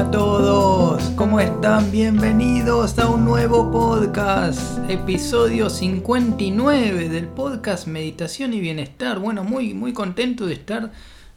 Hola 0.00 0.08
a 0.08 0.12
todos, 0.12 1.02
¿cómo 1.14 1.40
están? 1.40 1.90
Bienvenidos 1.92 2.98
a 2.98 3.10
un 3.10 3.26
nuevo 3.26 3.70
podcast, 3.70 4.78
episodio 4.88 5.68
59 5.68 7.10
del 7.10 7.28
podcast 7.28 7.86
Meditación 7.86 8.54
y 8.54 8.60
Bienestar. 8.60 9.18
Bueno, 9.18 9.44
muy, 9.44 9.74
muy 9.74 9.92
contento 9.92 10.46
de 10.46 10.54
estar 10.54 10.90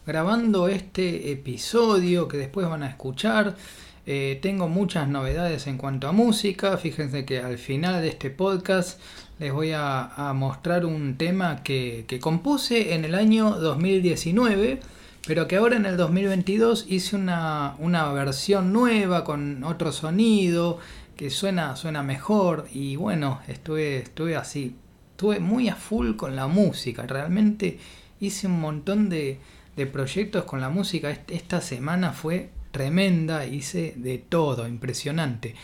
grabando 0.07 0.70
este 0.70 1.34
episodio 1.34 2.29
que 2.29 2.38
después 2.38 2.65
van 2.70 2.84
a 2.84 2.88
escuchar. 2.88 3.57
Eh, 4.05 4.39
tengo 4.41 4.70
muchas 4.70 5.09
novedades 5.09 5.68
en 5.68 5.77
cuanto 5.77 6.07
a 6.07 6.14
música. 6.14 6.77
Fíjense 6.77 7.25
que 7.25 7.39
al 7.39 7.57
final 7.57 8.02
de 8.02 8.07
este 8.07 8.30
podcast 8.30 8.98
les 9.39 9.52
voy 9.52 9.74
a, 9.75 10.32
mostrar 10.38 10.86
un 10.86 11.18
tema 11.18 11.64
que, 11.64 12.05
que 12.07 12.21
compuse 12.21 12.93
en 12.93 13.04
el 13.04 13.16
año 13.16 13.60
2019 13.60 14.80
pero 15.25 15.47
que 15.47 15.55
ahora 15.55 15.77
en 15.77 15.86
el 15.86 15.95
2022 15.95 16.86
hice 16.89 17.15
una, 17.15 17.75
versión 18.13 18.73
nueva 18.73 19.23
con 19.23 19.63
otro 19.63 19.91
sonido 19.91 20.79
que 21.15 21.29
suena, 21.29 21.75
suena 21.75 22.04
mejor 22.04 22.68
y 22.73 22.97
bueno, 22.97 23.39
estuve, 23.47 23.99
estuve 23.99 24.36
así, 24.36 24.75
estuve 25.11 25.39
muy 25.39 25.69
a 25.69 25.75
full 25.75 26.15
con 26.15 26.36
la 26.36 26.47
música, 26.47 27.04
realmente 27.07 27.79
hice 28.19 28.47
un 28.47 28.59
montón 28.59 29.09
de, 29.09 29.39
de 29.77 29.87
proyectos 29.87 30.43
con 30.43 30.59
la 30.59 30.69
música, 30.69 31.18
esta 31.27 31.61
semana 31.61 32.11
fue 32.11 32.49
tremenda, 32.71 33.45
hice 33.45 33.94
de 33.95 34.17
todo, 34.17 34.67
impresionante, 34.67 35.55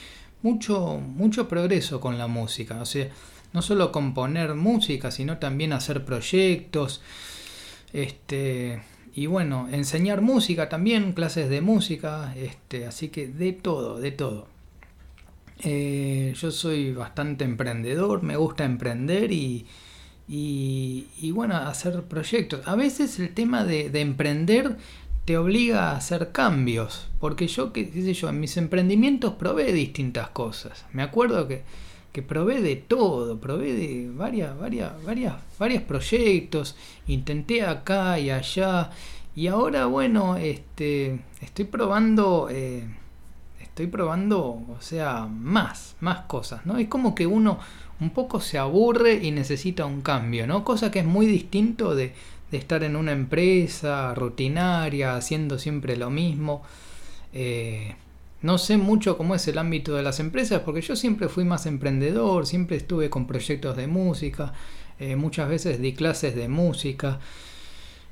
mucho, 0.41 0.97
mucho 0.97 1.49
progreso 1.49 1.99
con 1.99 2.17
la 2.17 2.27
música, 2.27 2.81
o 2.81 2.85
sea, 2.85 3.09
no 3.51 3.61
solo 3.61 3.91
componer 3.91 4.53
música, 4.55 5.11
sino 5.11 5.37
también 5.37 5.73
hacer 5.73 6.05
proyectos, 6.05 7.01
este 7.91 8.83
y 9.19 9.25
bueno, 9.25 9.67
enseñar 9.69 10.21
música 10.21 10.69
también, 10.69 11.11
clases 11.11 11.49
de 11.49 11.59
música, 11.59 12.33
este, 12.37 12.85
así 12.85 13.09
que 13.09 13.27
de 13.27 13.51
todo, 13.51 13.99
de 13.99 14.11
todo. 14.11 14.47
Eh, 15.61 16.33
yo 16.37 16.51
soy 16.51 16.93
bastante 16.93 17.43
emprendedor, 17.43 18.23
me 18.23 18.37
gusta 18.37 18.63
emprender 18.63 19.33
y, 19.33 19.65
y, 20.29 21.31
bueno, 21.31 21.57
hacer 21.57 22.01
proyectos. 22.03 22.65
A 22.65 22.75
veces 22.77 23.19
el 23.19 23.33
tema 23.33 23.65
de, 23.65 23.89
de, 23.89 23.99
emprender 23.99 24.77
te 25.25 25.37
obliga 25.37 25.89
a 25.89 25.97
hacer 25.97 26.31
cambios, 26.31 27.09
porque 27.19 27.47
yo, 27.47 27.73
qué, 27.73 27.89
qué 27.89 28.01
sé 28.01 28.13
yo, 28.13 28.29
en 28.29 28.39
mis 28.39 28.55
emprendimientos 28.55 29.33
probé 29.33 29.73
distintas 29.73 30.29
cosas. 30.29 30.85
Me 30.93 31.03
acuerdo 31.03 31.45
que 31.45 31.63
que 32.11 32.21
probé 32.21 32.61
de 32.61 32.75
todo, 32.75 33.39
probé 33.39 33.73
de 33.73 34.09
varias, 34.11 34.57
varias, 34.57 35.03
varias, 35.03 35.35
varios 35.57 35.83
proyectos, 35.83 36.75
intenté 37.07 37.63
acá 37.63 38.19
y 38.19 38.31
allá, 38.31 38.89
y 39.35 39.47
ahora 39.47 39.85
bueno, 39.85 40.35
este, 40.37 41.19
estoy 41.41 41.65
probando, 41.65 42.47
eh, 42.49 42.87
estoy 43.61 43.87
probando, 43.87 44.39
o 44.41 44.77
sea, 44.79 45.27
más, 45.27 45.95
más 45.99 46.21
cosas, 46.21 46.65
¿no? 46.65 46.77
Es 46.77 46.87
como 46.87 47.13
que 47.13 47.27
uno 47.27 47.59
un 47.99 48.09
poco 48.11 48.39
se 48.41 48.57
aburre 48.57 49.19
y 49.21 49.31
necesita 49.31 49.85
un 49.85 50.01
cambio, 50.01 50.47
¿no? 50.47 50.63
Cosa 50.63 50.89
que 50.89 50.99
es 50.99 51.05
muy 51.05 51.27
distinto 51.27 51.95
de, 51.95 52.13
de 52.51 52.57
estar 52.57 52.83
en 52.83 52.95
una 52.95 53.11
empresa 53.11 54.15
rutinaria, 54.15 55.15
haciendo 55.15 55.59
siempre 55.59 55.95
lo 55.95 56.09
mismo. 56.09 56.63
Eh, 57.33 57.95
no 58.41 58.57
sé 58.57 58.77
mucho 58.77 59.17
cómo 59.17 59.35
es 59.35 59.47
el 59.47 59.57
ámbito 59.57 59.95
de 59.95 60.03
las 60.03 60.19
empresas 60.19 60.61
porque 60.61 60.81
yo 60.81 60.95
siempre 60.95 61.27
fui 61.27 61.43
más 61.43 61.65
emprendedor, 61.65 62.45
siempre 62.45 62.77
estuve 62.77 63.09
con 63.09 63.27
proyectos 63.27 63.75
de 63.75 63.87
música, 63.87 64.53
eh, 64.99 65.15
muchas 65.15 65.49
veces 65.49 65.81
di 65.81 65.93
clases 65.93 66.35
de 66.35 66.47
música. 66.47 67.19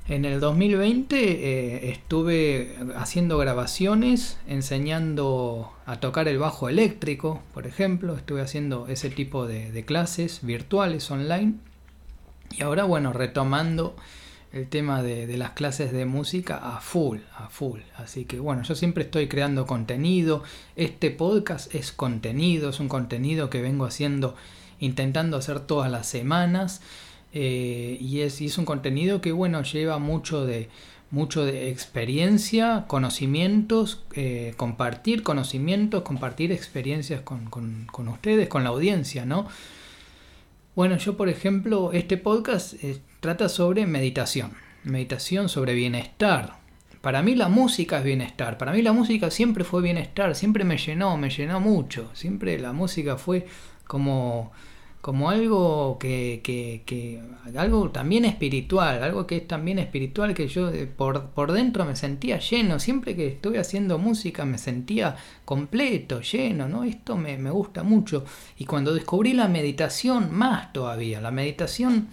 En 0.09 0.23
el 0.23 0.39
2020 0.39 1.17
eh, 1.17 1.89
estuve 1.89 2.76
haciendo 2.95 3.37
grabaciones, 3.37 4.37
enseñando 4.48 5.73
a 5.86 5.99
tocar 5.99 6.30
el 6.30 6.37
bajo 6.37 6.70
eléctrico, 6.70 7.42
por 7.54 7.67
ejemplo, 7.67 8.16
estuve 8.16 8.42
haciendo 8.42 8.87
ese 8.87 9.10
tipo 9.10 9.48
de 9.48 9.83
clases 9.86 10.39
virtuales 10.43 11.11
online. 11.11 11.55
Y 12.52 12.64
ahora, 12.64 12.86
bueno, 12.86 13.11
retomando 13.11 13.98
el 14.54 14.68
tema 14.68 15.04
de, 15.04 15.38
las 15.38 15.52
clases 15.52 15.92
de 15.92 16.06
música 16.06 16.58
a 16.58 16.80
full, 16.80 17.20
a 17.36 17.50
full. 17.50 17.80
Así 17.96 18.26
que 18.26 18.40
bueno, 18.40 18.64
yo 18.64 18.76
siempre 18.76 19.04
estoy 19.04 19.28
creando 19.28 19.66
contenido. 19.66 20.44
Este 20.76 21.12
podcast 21.12 21.74
es 21.76 21.92
contenido, 21.92 22.70
es 22.70 22.80
un 22.80 22.88
contenido 22.88 23.50
que 23.50 23.62
vengo 23.62 23.86
haciendo, 23.86 24.36
intentando 24.80 25.38
hacer 25.38 25.60
todas 25.60 25.92
las 25.92 26.08
semanas. 26.08 26.82
Eh, 27.34 27.98
y, 28.00 28.22
es, 28.22 28.42
es 28.42 28.58
un 28.58 28.66
contenido 28.66 29.22
que 29.22 29.32
bueno, 29.32 29.62
lleva 29.62 30.00
mucho 30.00 30.46
de, 30.46 30.70
mucho 31.12 31.46
de 31.46 31.70
experiencia, 31.70 32.86
conocimientos, 32.88 34.04
eh, 34.14 34.54
compartir 34.58 35.24
conocimientos, 35.24 36.04
compartir 36.04 36.52
experiencias 36.52 37.22
con, 37.22 37.46
con, 37.46 38.08
ustedes, 38.08 38.48
con 38.48 38.64
la 38.64 38.70
audiencia, 38.70 39.26
¿no? 39.26 39.48
Bueno, 40.76 40.98
yo 40.98 41.18
por 41.18 41.28
ejemplo, 41.28 41.92
este 41.92 42.18
podcast 42.18 42.76
eh, 42.84 43.00
trata 43.20 43.50
sobre 43.50 43.86
meditación, 43.86 44.52
meditación 44.83 45.50
sobre 45.50 45.73
bienestar. 45.73 46.58
Para 47.02 47.22
mí 47.22 47.36
la 47.36 47.48
música 47.48 48.00
es 48.00 48.04
bienestar, 48.04 48.58
para 48.58 48.73
mí 48.73 48.82
la 48.82 48.92
música 48.94 49.32
siempre 49.32 49.64
fue 49.64 49.82
bienestar, 49.82 50.36
siempre 50.36 50.64
me 50.64 50.78
llenó, 50.78 51.17
me 51.17 51.30
llenó 51.30 51.60
mucho, 51.60 52.10
siempre 52.14 52.60
la 52.60 52.73
música 52.73 53.17
fue 53.17 53.45
como 53.86 54.52
como 55.08 55.30
algo 55.30 55.98
que, 56.00 56.42
que, 56.44 56.83
que, 56.86 57.22
algo 57.55 57.92
también 57.92 58.26
espiritual, 58.26 59.02
algo 59.02 59.26
que 59.26 59.38
es 59.38 59.48
también 59.48 59.80
espiritual 59.80 60.34
que 60.34 60.49
yo 60.49 60.70
eh, 60.70 60.86
por, 60.86 61.30
por 61.30 61.54
dentro 61.54 61.86
me 61.86 61.95
sentía 61.95 62.39
lleno, 62.39 62.78
siempre 62.78 63.16
que 63.16 63.28
estuve 63.28 63.58
haciendo 63.58 63.99
música 63.99 64.44
me 64.44 64.58
sentía 64.58 65.16
completo, 65.45 66.20
lleno, 66.20 66.67
¿no? 66.67 66.84
Esto 66.84 67.16
me, 67.16 67.38
me 67.38 67.52
gusta 67.52 67.84
mucho. 67.84 68.26
Y 68.58 68.66
cuando 68.66 68.94
descubrí 68.94 69.32
la 69.32 69.48
meditación, 69.48 70.34
más 70.34 70.73
todavía, 70.73 71.22
la 71.22 71.32
meditación 71.32 72.10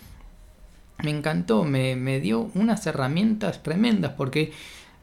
me 1.03 1.11
encantó, 1.11 1.65
me, 1.65 1.97
me 1.97 2.21
dio 2.21 2.51
unas 2.55 2.87
herramientas 2.87 3.63
tremendas 3.63 4.13
porque 4.13 4.53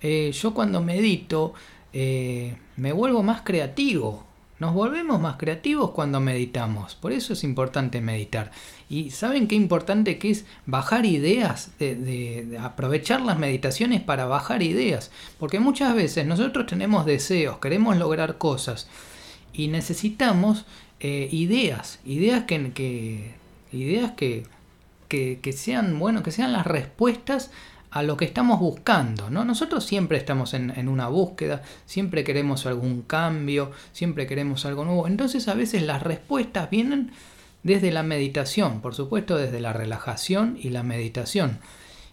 eh, 0.01 0.31
yo 0.33 0.53
cuando 0.53 0.81
medito 0.81 1.53
eh, 1.93 2.55
me 2.75 2.91
vuelvo 2.91 3.21
más 3.23 3.41
creativo, 3.41 4.25
nos 4.59 4.73
volvemos 4.73 5.19
más 5.19 5.37
creativos 5.37 5.91
cuando 5.91 6.19
meditamos, 6.19 6.95
por 6.95 7.11
eso 7.11 7.33
es 7.33 7.43
importante 7.43 7.99
meditar. 7.99 8.51
Y 8.89 9.09
saben 9.11 9.47
qué 9.47 9.55
importante 9.55 10.19
que 10.19 10.29
es 10.31 10.45
bajar 10.65 11.05
ideas, 11.05 11.71
de, 11.79 12.57
aprovechar 12.61 13.21
las 13.21 13.39
meditaciones 13.39 14.01
para 14.01 14.25
bajar 14.25 14.61
ideas, 14.61 15.11
porque 15.39 15.59
muchas 15.59 15.95
veces 15.95 16.25
nosotros 16.25 16.67
tenemos 16.67 17.05
deseos, 17.05 17.57
queremos 17.59 17.97
lograr 17.97 18.37
cosas 18.37 18.87
y 19.53 19.67
necesitamos 19.67 20.65
eh, 20.99 21.27
ideas, 21.31 21.99
ideas 22.05 22.43
que, 22.43 23.33
ideas 23.71 24.11
que, 24.11 24.43
que, 25.11 25.53
sean 25.53 25.99
bueno, 25.99 26.23
que 26.23 26.31
sean 26.31 26.53
las 26.53 26.65
respuestas 26.65 27.51
a 27.89 28.01
lo 28.01 28.15
que 28.15 28.23
estamos 28.23 28.59
buscando. 28.59 29.29
¿no? 29.29 29.43
Nosotros 29.43 29.83
siempre 29.83 30.17
estamos 30.17 30.53
en, 30.53 30.87
una 30.87 31.09
búsqueda, 31.09 31.61
siempre 31.85 32.23
queremos 32.23 32.65
algún 32.65 33.01
cambio, 33.01 33.71
siempre 33.91 34.25
queremos 34.25 34.65
algo 34.65 34.85
nuevo. 34.85 35.07
Entonces 35.07 35.49
a 35.49 35.53
veces 35.53 35.83
las 35.83 36.01
respuestas 36.01 36.69
vienen 36.69 37.11
desde 37.63 37.91
la 37.91 38.03
meditación, 38.03 38.81
por 38.81 38.95
supuesto 38.95 39.37
desde 39.37 39.59
la 39.59 39.73
relajación 39.73 40.57
y 40.61 40.69
la 40.69 40.83
meditación. 40.83 41.59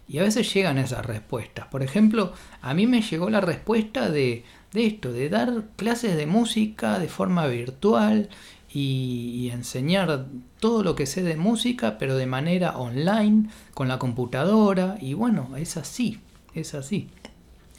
Y 0.09 0.17
a 0.17 0.23
veces 0.23 0.53
llegan 0.53 0.77
esas 0.77 1.05
respuestas. 1.05 1.67
Por 1.67 1.83
ejemplo, 1.83 2.33
a 2.61 2.73
mí 2.73 2.85
me 2.87 3.01
llegó 3.01 3.29
la 3.29 3.41
respuesta 3.41 4.09
de, 4.09 4.43
de 4.73 4.85
esto, 4.85 5.11
de 5.11 5.29
dar 5.29 5.63
clases 5.75 6.15
de 6.15 6.25
música 6.25 6.99
de 6.99 7.07
forma 7.07 7.47
virtual 7.47 8.29
y, 8.71 9.49
enseñar 9.51 10.27
todo 10.59 10.83
lo 10.83 10.95
que 10.95 11.05
sé 11.05 11.23
de 11.23 11.35
música, 11.35 11.97
pero 11.97 12.15
de 12.15 12.27
manera 12.27 12.77
online, 12.77 13.49
con 13.73 13.87
la 13.87 13.97
computadora. 13.97 14.97
Y 15.01 15.13
bueno, 15.13 15.55
es 15.57 15.77
así, 15.77 16.19
es 16.53 16.75
así. 16.75 17.09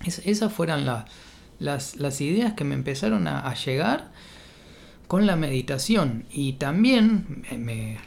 esas 0.05 0.53
fueron 0.53 0.85
las, 0.85 2.21
ideas 2.21 2.55
que 2.55 2.65
me 2.65 2.75
empezaron 2.75 3.29
a, 3.29 3.55
llegar 3.55 4.11
con 5.07 5.27
la 5.27 5.37
meditación. 5.37 6.25
Y 6.33 6.55
también 6.55 7.45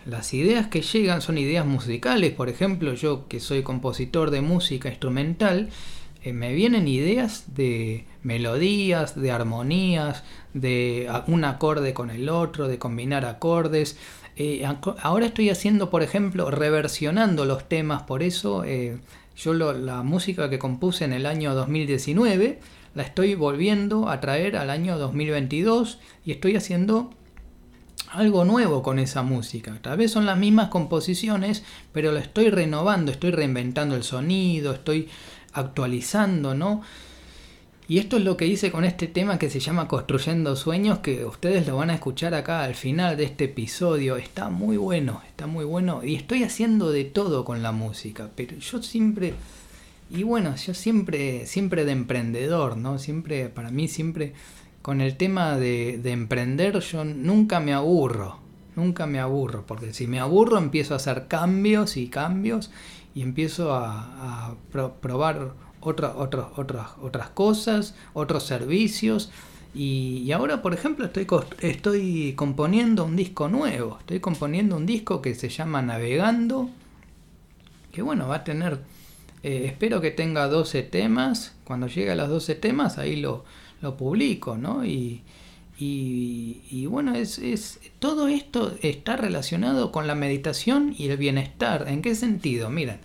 las 0.06 0.34
ideas 0.34 0.68
que 0.68 0.82
llegan 0.82 1.22
son 1.22 1.38
ideas 1.38 1.66
musicales. 1.66 2.34
Por 2.34 2.50
ejemplo, 2.50 2.94
yo 2.96 3.28
que 3.30 3.40
soy 3.40 3.64
compositor 3.64 4.30
de 4.30 4.42
música 4.42 4.90
instrumental, 4.90 5.70
eh, 6.24 6.34
me 6.34 6.54
vienen 6.54 6.88
ideas 6.88 7.54
de 7.54 8.06
melodías, 8.24 9.20
de 9.20 9.32
armonías, 9.32 10.24
de 10.54 11.12
un 11.28 11.44
acorde 11.44 11.94
con 11.94 12.10
el 12.10 12.30
otro, 12.30 12.68
de 12.68 12.80
combinar 12.80 13.26
acordes. 13.26 13.98
Eh, 14.36 14.66
ahora 15.02 15.26
estoy 15.26 15.50
haciendo, 15.50 15.90
por 15.90 16.02
ejemplo, 16.02 16.50
reversionando 16.50 17.46
los 17.46 17.68
temas, 17.68 18.04
por 18.04 18.24
eso 18.24 18.64
eh, 18.64 18.98
yo 19.36 19.54
la 19.54 20.02
música 20.04 20.50
que 20.50 20.60
compuse 20.60 21.06
en 21.06 21.14
el 21.14 21.26
año 21.26 21.54
2019 21.54 22.60
la 22.96 23.04
estoy 23.04 23.36
volviendo 23.36 24.10
a 24.10 24.20
traer 24.20 24.56
al 24.56 24.70
año 24.70 24.98
2022 24.98 26.00
y 26.26 26.32
estoy 26.32 26.56
haciendo 26.56 27.12
algo 28.12 28.46
nuevo 28.46 28.84
con 28.84 29.00
esa 29.00 29.24
música. 29.24 29.78
Tal 29.82 29.98
vez 29.98 30.12
son 30.12 30.26
las 30.26 30.38
mismas 30.38 30.70
composiciones, 30.70 31.64
pero 31.92 32.12
la 32.12 32.20
estoy 32.20 32.50
renovando, 32.50 33.12
estoy 33.12 33.32
reinventando 33.32 33.96
el 33.96 34.04
sonido, 34.04 34.74
estoy 34.74 35.10
actualizando, 35.54 36.54
¿no? 36.54 36.82
Y 37.88 37.98
esto 37.98 38.18
es 38.18 38.24
lo 38.24 38.38
que 38.38 38.48
hice 38.48 38.72
con 38.72 38.86
este 38.86 39.08
tema 39.08 39.38
que 39.38 39.50
se 39.50 39.60
llama 39.60 39.90
Construyendo 39.90 40.56
Sueños, 40.56 41.00
que 41.00 41.26
ustedes 41.26 41.68
lo 41.68 41.76
van 41.76 41.90
a 41.90 41.96
escuchar 41.96 42.34
acá 42.34 42.64
al 42.64 42.76
final 42.76 43.18
de 43.18 43.26
este 43.26 43.46
episodio. 43.46 44.16
Está 44.16 44.50
muy 44.50 44.78
bueno, 44.78 45.22
está 45.28 45.48
muy 45.48 45.66
bueno. 45.66 46.02
Y 46.04 46.16
estoy 46.16 46.44
haciendo 46.44 46.92
de 46.92 47.04
todo 47.04 47.44
con 47.44 47.62
la 47.62 47.74
música, 47.74 48.30
pero 48.36 48.56
yo 48.58 48.82
siempre, 48.82 49.34
y 50.10 50.24
bueno, 50.24 50.56
yo 50.56 50.74
siempre, 50.74 51.46
siempre 51.46 51.84
de 51.84 51.92
emprendedor, 51.92 52.78
¿no? 52.78 53.00
Siempre, 53.00 53.50
para 53.50 53.70
mí, 53.70 53.90
siempre 53.90 54.34
con 54.84 55.00
el 55.00 55.16
tema 55.16 55.58
de, 55.58 56.00
emprender, 56.06 56.80
yo 56.80 57.06
nunca 57.06 57.60
me 57.62 57.74
aburro, 57.74 58.40
nunca 58.76 59.08
me 59.08 59.20
aburro, 59.20 59.66
porque 59.66 59.94
si 59.94 60.08
me 60.08 60.20
aburro 60.20 60.58
empiezo 60.58 60.94
a 60.94 60.98
hacer 60.98 61.28
cambios 61.30 61.96
y 61.96 62.08
cambios 62.08 62.70
y 63.16 63.22
empiezo 63.22 63.74
a, 63.74 64.56
probar 65.02 65.54
otra, 65.82 66.14
otras 66.16 66.48
otras 67.02 67.30
cosas, 67.30 67.96
otros 68.14 68.44
servicios. 68.44 69.32
Y, 69.76 70.32
ahora, 70.32 70.62
por 70.62 70.74
ejemplo, 70.74 71.06
estoy, 71.06 71.28
estoy 71.62 72.34
componiendo 72.36 73.06
un 73.06 73.16
disco 73.16 73.50
nuevo. 73.50 73.98
Estoy 74.00 74.20
componiendo 74.20 74.78
un 74.78 74.86
disco 74.86 75.22
que 75.22 75.34
se 75.34 75.50
llama 75.50 75.82
Navegando. 75.82 76.70
Que 77.92 78.02
bueno, 78.02 78.28
va 78.28 78.38
a 78.38 78.44
tener, 78.44 78.80
eh, 79.42 79.64
espero 79.66 80.00
que 80.00 80.12
tenga 80.12 80.48
12 80.48 80.84
temas. 80.84 81.56
Cuando 81.64 81.88
llegue 81.88 82.12
a 82.12 82.16
los 82.16 82.30
12 82.30 82.56
temas, 82.56 82.98
ahí 82.98 83.16
lo, 83.16 83.46
lo 83.82 83.98
publico, 83.98 84.58
¿no? 84.58 84.86
Y, 84.86 85.24
y, 85.78 86.86
bueno, 86.86 87.16
es, 87.16 87.40
es, 87.40 87.80
todo 88.00 88.28
esto 88.28 88.76
está 88.82 89.18
relacionado 89.18 89.92
con 89.92 90.08
la 90.08 90.16
meditación 90.16 90.96
y 90.98 91.08
el 91.10 91.18
bienestar. 91.18 91.86
¿En 91.88 92.02
qué 92.02 92.16
sentido? 92.16 92.70
Miren, 92.70 93.00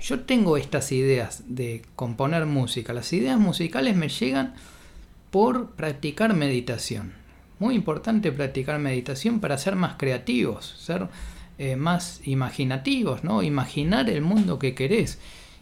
yo 0.00 0.20
tengo 0.20 0.56
estas 0.56 0.92
ideas 0.92 1.44
de 1.46 1.82
componer 1.94 2.46
música. 2.46 2.92
Las 2.92 3.12
ideas 3.12 3.38
musicales 3.38 3.96
me 3.96 4.08
llegan 4.08 4.54
por 5.30 5.70
practicar 5.70 6.34
meditación. 6.34 7.12
Muy 7.58 7.74
importante 7.74 8.32
practicar 8.32 8.78
meditación 8.78 9.40
para 9.40 9.58
ser 9.58 9.76
más 9.76 9.94
creativos, 9.96 10.74
ser 10.78 11.08
eh, 11.58 11.76
más 11.76 12.26
imaginativos, 12.26 13.22
¿no? 13.22 13.42
Imaginar 13.42 14.10
el 14.10 14.22
mundo 14.22 14.58
que 14.58 14.74
querés. 14.74 15.18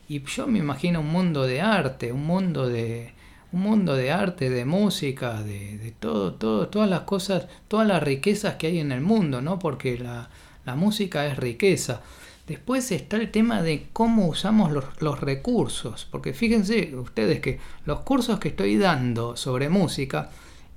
Y 0.09 0.23
yo 0.23 0.47
me 0.47 0.61
imagino 0.61 1.01
un 1.01 1.09
mundo 1.09 1.43
de 1.43 1.61
arte, 1.61 2.13
un 2.13 2.25
mundo 2.25 2.69
de, 2.69 3.13
un 3.53 3.61
mundo 3.61 3.95
de 3.95 4.11
arte, 4.11 4.51
de 4.51 4.65
música, 4.65 5.43
de, 5.43 5.79
de 5.79 5.91
todo, 5.93 6.35
todo, 6.35 6.69
todas 6.69 6.89
las 6.89 7.01
cosas, 7.01 7.47
todas 7.69 7.87
las 7.87 8.03
riquezas 8.03 8.57
que 8.57 8.67
hay 8.67 8.79
en 8.79 8.93
el 8.93 9.01
mundo, 9.01 9.41
¿no? 9.41 9.59
Porque 9.59 9.99
la, 9.99 10.29
la 10.69 10.75
música 10.75 11.27
es 11.27 11.39
riqueza. 11.39 12.03
Después 12.47 12.93
está 12.93 13.17
el 13.17 13.31
tema 13.31 13.63
de 13.63 13.89
cómo 13.93 14.27
usamos 14.27 14.71
los, 14.73 15.21
recursos, 15.21 16.07
porque 16.11 16.35
fíjense 16.35 16.95
ustedes 16.97 17.41
que 17.41 17.59
los 17.87 18.01
cursos 18.01 18.39
que 18.39 18.49
estoy 18.49 18.77
dando 18.77 19.37
sobre 19.37 19.71
música 19.71 20.31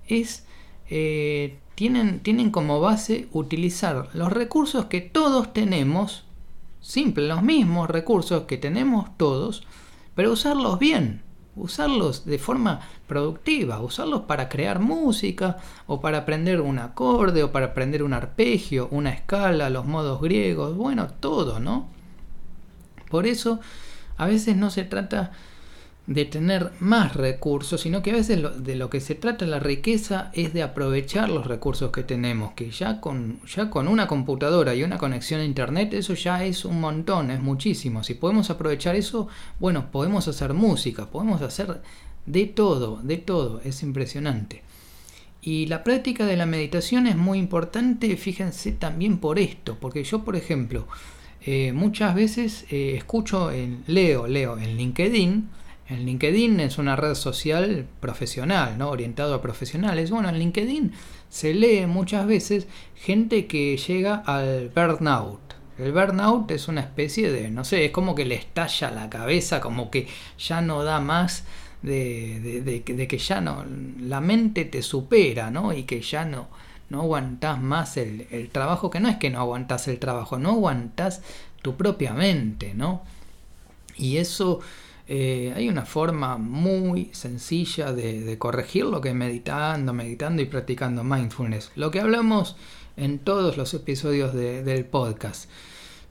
es, 0.07 0.45
eh, 0.89 1.57
tienen, 1.75 2.19
tienen 2.19 2.51
como 2.51 2.79
base 2.79 3.27
utilizar 3.31 4.09
los 4.13 4.31
recursos 4.31 4.85
que 4.85 5.01
todos 5.01 5.53
tenemos, 5.53 6.25
simple, 6.79 7.27
los 7.27 7.43
mismos 7.43 7.89
recursos 7.89 8.43
que 8.43 8.57
tenemos 8.57 9.17
todos, 9.17 9.63
pero 10.15 10.31
usarlos 10.31 10.79
bien 10.79 11.21
usarlos 11.55 12.25
de 12.25 12.39
forma 12.39 12.79
productiva, 13.07 13.81
usarlos 13.81 14.21
para 14.21 14.49
crear 14.49 14.79
música 14.79 15.57
o 15.87 15.99
para 16.01 16.19
aprender 16.19 16.61
un 16.61 16.79
acorde 16.79 17.43
o 17.43 17.51
para 17.51 17.67
aprender 17.67 18.03
un 18.03 18.13
arpegio, 18.13 18.87
una 18.91 19.11
escala, 19.11 19.69
los 19.69 19.85
modos 19.85 20.21
griegos, 20.21 20.75
bueno, 20.75 21.07
todo, 21.19 21.59
¿no? 21.59 21.87
Por 23.09 23.27
eso 23.27 23.59
a 24.17 24.25
veces 24.25 24.55
no 24.55 24.69
se 24.69 24.83
trata 24.83 25.31
de 26.13 26.25
tener 26.25 26.71
más 26.79 27.15
recursos, 27.15 27.81
sino 27.81 28.01
que 28.01 28.11
a 28.11 28.15
veces 28.15 28.41
de 28.63 28.75
lo 28.75 28.89
que 28.89 28.99
se 28.99 29.15
trata 29.15 29.45
la 29.45 29.59
riqueza 29.59 30.29
es 30.33 30.53
de 30.53 30.63
aprovechar 30.63 31.29
los 31.29 31.47
recursos 31.47 31.91
que 31.91 32.03
tenemos, 32.03 32.53
que 32.53 32.69
ya 32.71 32.99
con, 32.99 33.39
ya 33.45 33.69
con 33.69 33.87
una 33.87 34.07
computadora 34.07 34.75
y 34.75 34.83
una 34.83 34.97
conexión 34.97 35.41
a 35.41 35.45
internet 35.45 35.93
eso 35.93 36.13
ya 36.13 36.43
es 36.43 36.65
un 36.65 36.81
montón, 36.81 37.31
es 37.31 37.41
muchísimo. 37.41 38.03
Si 38.03 38.15
podemos 38.15 38.49
aprovechar 38.49 38.95
eso, 38.95 39.27
bueno, 39.59 39.89
podemos 39.91 40.27
hacer 40.27 40.53
música, 40.53 41.05
podemos 41.05 41.41
hacer 41.41 41.81
de 42.25 42.45
todo, 42.45 42.99
de 43.03 43.17
todo, 43.17 43.61
es 43.63 43.81
impresionante. 43.83 44.63
Y 45.41 45.65
la 45.67 45.83
práctica 45.83 46.25
de 46.25 46.37
la 46.37 46.45
meditación 46.45 47.07
es 47.07 47.15
muy 47.15 47.39
importante, 47.39 48.15
fíjense 48.17 48.73
también 48.73 49.17
por 49.17 49.39
esto, 49.39 49.77
porque 49.79 50.03
yo, 50.03 50.23
por 50.23 50.35
ejemplo, 50.35 50.87
eh, 51.43 51.73
muchas 51.73 52.13
veces 52.13 52.65
eh, 52.69 52.93
escucho, 52.95 53.51
en, 53.51 53.83
leo, 53.87 54.27
leo 54.27 54.57
en 54.57 54.77
LinkedIn, 54.77 55.49
en 55.87 56.05
LinkedIn 56.05 56.59
es 56.59 56.77
una 56.77 56.95
red 56.95 57.15
social 57.15 57.85
profesional, 57.99 58.77
¿no? 58.77 58.89
orientado 58.89 59.33
a 59.33 59.41
profesionales. 59.41 60.09
Bueno, 60.09 60.29
en 60.29 60.39
LinkedIn 60.39 60.93
se 61.29 61.53
lee 61.53 61.85
muchas 61.85 62.25
veces 62.25 62.67
gente 62.95 63.47
que 63.47 63.77
llega 63.77 64.15
al 64.25 64.69
burnout. 64.69 65.39
El 65.77 65.91
burnout 65.93 66.51
es 66.51 66.67
una 66.67 66.81
especie 66.81 67.31
de, 67.31 67.49
no 67.49 67.63
sé, 67.63 67.85
es 67.85 67.91
como 67.91 68.13
que 68.13 68.25
le 68.25 68.35
estalla 68.35 68.91
la 68.91 69.09
cabeza, 69.09 69.59
como 69.59 69.89
que 69.89 70.07
ya 70.37 70.61
no 70.61 70.83
da 70.83 70.99
más, 70.99 71.43
de, 71.81 72.61
de, 72.61 73.07
que 73.07 73.17
ya 73.17 73.41
no, 73.41 73.65
la 73.99 74.21
mente 74.21 74.65
te 74.65 74.83
supera, 74.83 75.49
¿no? 75.49 75.73
Y 75.73 75.83
que 75.83 76.01
ya 76.01 76.25
no, 76.25 76.47
no 76.89 77.01
aguantás 77.01 77.59
más 77.59 77.97
el, 77.97 78.49
trabajo, 78.51 78.89
que 78.89 78.99
no 78.99 79.09
es 79.09 79.17
que 79.17 79.29
no 79.29 79.39
aguantás 79.39 79.87
el 79.87 79.97
trabajo, 79.97 80.37
no 80.37 80.51
aguantás 80.51 81.21
tu 81.61 81.75
propia 81.75 82.13
mente, 82.13 82.73
¿no? 82.75 83.03
Y 83.97 84.17
eso 84.17 84.59
eh, 85.13 85.51
hay 85.57 85.67
una 85.67 85.83
forma 85.83 86.37
muy 86.37 87.09
sencilla 87.11 87.91
de, 87.91 88.37
corregir 88.37 88.85
lo 88.85 89.01
que 89.01 89.09
es 89.09 89.15
meditando, 89.15 89.91
meditando 89.91 90.41
y 90.41 90.45
practicando 90.45 91.03
mindfulness. 91.03 91.73
Lo 91.75 91.91
que 91.91 91.99
hablamos 91.99 92.55
en 92.95 93.19
todos 93.19 93.57
los 93.57 93.73
episodios 93.73 94.33
del 94.33 94.85
podcast. 94.85 95.49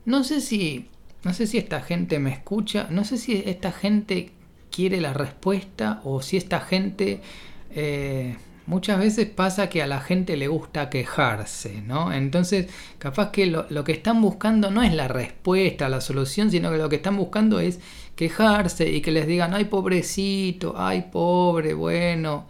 No 0.05 0.23
sé 0.23 0.43
si. 0.43 0.91
No 1.25 1.33
sé 1.33 1.47
si 1.47 1.57
esta 1.57 1.81
gente 1.81 2.19
me 2.19 2.31
escucha. 2.31 2.89
No 2.91 3.07
sé 3.07 3.17
si 3.17 3.43
esta 3.47 3.73
gente 3.73 4.33
quiere 4.71 5.01
la 5.01 5.15
respuesta. 5.15 6.03
O 6.05 6.21
si 6.21 6.37
esta 6.37 6.61
gente. 6.61 7.23
Eh, 7.71 8.37
muchas 8.71 8.99
veces 8.99 9.27
pasa 9.27 9.69
que 9.69 9.83
a 9.83 9.87
la 9.87 10.01
gente 10.01 10.37
le 10.37 10.49
gusta 10.49 10.89
quejarse, 10.89 11.83
¿no? 11.83 12.13
Entonces, 12.13 12.69
capaz 12.99 13.31
que 13.31 13.47
lo, 13.47 13.67
lo, 13.69 13.85
que 13.85 13.93
están 13.93 14.23
buscando 14.23 14.71
no 14.71 14.83
es 14.83 14.95
la 14.95 15.09
respuesta, 15.09 15.89
la 15.89 16.01
solución, 16.01 16.51
sino 16.51 16.71
que 16.71 16.79
lo 16.79 16.89
que 16.89 16.97
están 16.97 17.17
buscando 17.17 17.61
es 17.61 17.81
quejarse 18.17 18.91
y 18.91 19.01
que 19.03 19.13
les 19.13 19.27
digan, 19.27 19.55
ay 19.55 19.65
pobrecito, 19.67 20.75
ay 20.77 21.09
pobre, 21.11 21.75
bueno. 21.75 22.47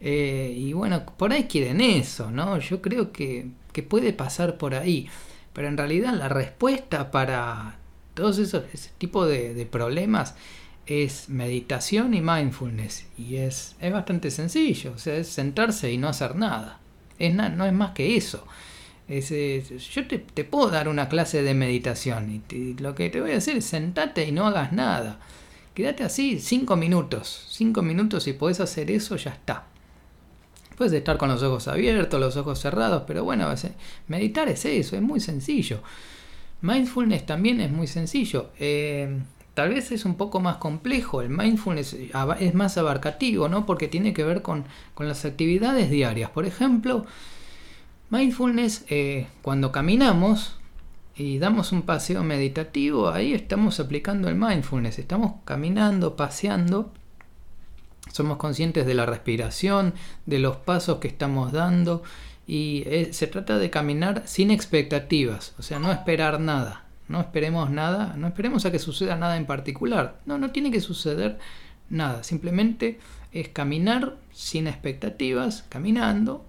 Eh, 0.00 0.54
y 0.54 0.74
bueno, 0.74 1.02
por 1.16 1.32
ahí 1.32 1.44
quieren 1.44 1.80
eso, 1.80 2.30
¿no? 2.30 2.58
Yo 2.58 2.82
creo 2.82 3.10
que, 3.10 3.48
puede 3.88 4.12
pasar 4.12 4.58
por 4.58 4.74
ahí. 4.74 5.08
Pero 5.54 5.68
en 5.68 5.78
realidad 5.78 6.12
la 6.14 6.28
respuesta 6.28 7.10
para 7.10 7.78
todos 8.12 8.38
esos 8.38 8.64
ese 8.72 8.90
tipo 8.98 9.26
de, 9.26 9.66
problemas 9.70 10.34
es 10.86 11.28
meditación 11.28 12.14
y 12.14 12.20
mindfulness. 12.20 13.06
Y 13.16 13.36
es, 13.36 13.76
es 13.80 13.92
bastante 13.92 14.30
sencillo. 14.30 14.92
O 14.94 14.98
sea, 14.98 15.16
es 15.16 15.28
sentarse 15.28 15.92
y 15.92 15.98
no 15.98 16.08
hacer 16.08 16.36
nada. 16.36 16.80
Es 17.18 17.34
no 17.34 17.64
es 17.64 17.72
más 17.72 17.92
que 17.92 18.16
eso 18.16 18.46
yo 19.08 20.06
te, 20.06 20.44
puedo 20.44 20.70
dar 20.70 20.88
una 20.88 21.08
clase 21.08 21.42
de 21.42 21.54
meditación 21.54 22.42
y 22.50 22.74
lo 22.74 22.94
que 22.94 23.10
te 23.10 23.20
voy 23.20 23.32
a 23.32 23.36
hacer 23.36 23.58
es 23.58 23.66
sentate 23.66 24.26
y 24.26 24.32
no 24.32 24.46
hagas 24.46 24.72
nada. 24.72 25.20
Quédate 25.74 26.04
así 26.04 26.38
cinco 26.38 26.76
minutos. 26.76 27.46
Cinco 27.50 27.82
minutos 27.82 28.26
y 28.28 28.32
podés 28.32 28.60
hacer 28.60 28.90
eso, 28.90 29.16
ya 29.16 29.32
está. 29.32 29.66
Puedes 30.76 30.92
estar 30.92 31.18
con 31.18 31.28
los 31.28 31.42
ojos 31.42 31.68
abiertos, 31.68 32.18
los 32.18 32.36
ojos 32.36 32.58
cerrados, 32.58 33.04
pero 33.06 33.24
bueno, 33.24 33.52
meditar 34.08 34.48
es 34.48 34.64
eso, 34.64 34.96
es 34.96 35.02
muy 35.02 35.20
sencillo. 35.20 35.82
Mindfulness 36.62 37.26
también 37.26 37.60
es 37.60 37.70
muy 37.70 37.86
sencillo. 37.86 38.50
Eh, 38.58 39.18
tal 39.54 39.70
vez 39.70 39.92
es 39.92 40.04
un 40.04 40.16
poco 40.16 40.40
más 40.40 40.56
complejo. 40.56 41.22
El 41.22 41.30
mindfulness 41.30 41.96
es 42.40 42.54
más 42.54 42.76
abarcativo, 42.76 43.48
¿no? 43.48 43.66
Porque 43.66 43.88
tiene 43.88 44.12
que 44.12 44.24
ver 44.24 44.42
con, 44.42 44.64
con 44.94 45.08
las 45.08 45.24
actividades 45.24 45.90
diarias. 45.90 46.30
Por 46.30 46.44
ejemplo, 46.44 47.06
Mindfulness, 48.14 48.84
eh, 48.90 49.26
cuando 49.42 49.72
caminamos 49.72 50.56
y 51.16 51.38
damos 51.38 51.72
un 51.72 51.82
paseo 51.82 52.22
meditativo, 52.22 53.10
ahí 53.10 53.32
estamos 53.32 53.80
aplicando 53.80 54.28
el 54.28 54.36
mindfulness, 54.36 55.00
estamos 55.00 55.34
caminando, 55.44 56.14
paseando, 56.14 56.92
somos 58.12 58.36
conscientes 58.36 58.86
de 58.86 58.94
la 58.94 59.04
respiración, 59.04 59.94
de 60.26 60.38
los 60.38 60.56
pasos 60.56 60.98
que 60.98 61.08
estamos 61.08 61.50
dando 61.50 62.04
y 62.46 62.84
eh, 62.86 63.12
se 63.12 63.26
trata 63.26 63.58
de 63.58 63.70
caminar 63.70 64.22
sin 64.26 64.52
expectativas, 64.52 65.54
o 65.58 65.62
sea, 65.62 65.78
no 65.80 65.90
esperar 65.90 66.38
nada, 66.38 66.83
no 67.08 67.20
esperemos 67.20 67.70
nada, 67.70 68.14
no 68.16 68.26
esperemos 68.26 68.64
a 68.66 68.72
que 68.72 68.78
suceda 68.78 69.16
nada 69.16 69.36
en 69.36 69.46
particular, 69.46 70.20
no, 70.26 70.38
no 70.38 70.50
tiene 70.50 70.70
que 70.70 70.80
suceder 70.80 71.38
nada, 71.88 72.22
simplemente 72.22 72.98
es 73.32 73.48
caminar 73.48 74.16
sin 74.32 74.66
expectativas, 74.66 75.64
caminando 75.68 76.44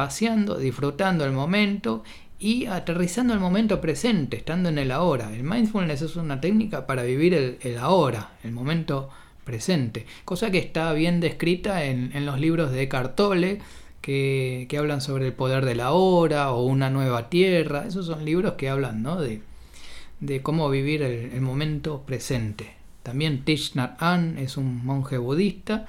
paseando, 0.00 0.56
disfrutando 0.56 1.26
el 1.26 1.32
momento 1.32 2.02
y 2.38 2.64
aterrizando 2.64 3.34
el 3.34 3.38
momento 3.38 3.82
presente, 3.82 4.38
estando 4.38 4.70
en 4.70 4.78
el 4.78 4.92
ahora. 4.92 5.30
El 5.34 5.44
mindfulness 5.44 6.00
es 6.00 6.16
una 6.16 6.40
técnica 6.40 6.86
para 6.86 7.02
vivir 7.02 7.34
el, 7.34 7.78
ahora, 7.78 8.30
el 8.42 8.52
momento 8.52 9.10
presente. 9.44 10.06
Cosa 10.24 10.50
que 10.50 10.56
está 10.56 10.90
bien 10.94 11.20
descrita 11.20 11.84
en, 11.84 12.16
en 12.16 12.24
los 12.24 12.40
libros 12.40 12.72
de 12.72 12.88
Cartole, 12.88 13.60
que, 14.00 14.64
que, 14.70 14.78
hablan 14.78 15.02
sobre 15.02 15.26
el 15.26 15.34
poder 15.34 15.66
de 15.66 15.74
la 15.74 15.90
hora 15.90 16.50
o 16.52 16.64
una 16.64 16.88
nueva 16.88 17.28
tierra. 17.28 17.84
Esos 17.86 18.06
son 18.06 18.24
libros 18.24 18.54
que 18.54 18.70
hablan 18.70 19.02
¿no? 19.02 19.20
de, 19.20 19.42
de 20.20 20.42
cómo 20.42 20.68
vivir 20.70 21.02
el, 21.02 21.32
el 21.32 21.40
momento 21.40 22.02
presente. 22.06 22.74
También 23.02 23.44
Thich 23.44 23.74
Nhat 23.74 24.00
es 24.38 24.56
un 24.56 24.84
monje 24.84 25.18
budista 25.18 25.86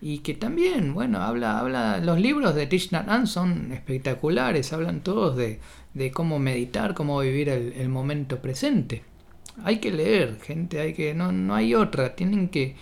y 0.00 0.18
que 0.18 0.34
también, 0.34 0.94
bueno, 0.94 1.20
habla, 1.20 1.58
habla, 1.58 1.98
los 1.98 2.20
libros 2.20 2.54
de 2.54 2.66
Thich 2.66 2.92
Nhat 2.92 3.26
son 3.26 3.72
espectaculares, 3.72 4.72
hablan 4.72 5.00
todos 5.00 5.36
de, 5.36 5.60
de 5.94 6.10
cómo 6.10 6.38
meditar, 6.38 6.94
cómo 6.94 7.20
vivir 7.20 7.48
el, 7.48 7.72
el, 7.74 7.88
momento 7.88 8.40
presente. 8.40 9.02
Hay 9.64 9.78
que 9.78 9.92
leer, 9.92 10.38
gente, 10.40 10.80
hay 10.80 10.94
que, 10.94 11.14
no, 11.14 11.30
no 11.32 11.54
hay 11.54 11.74
otra, 11.74 12.14
tienen 12.14 12.48
que, 12.48 12.76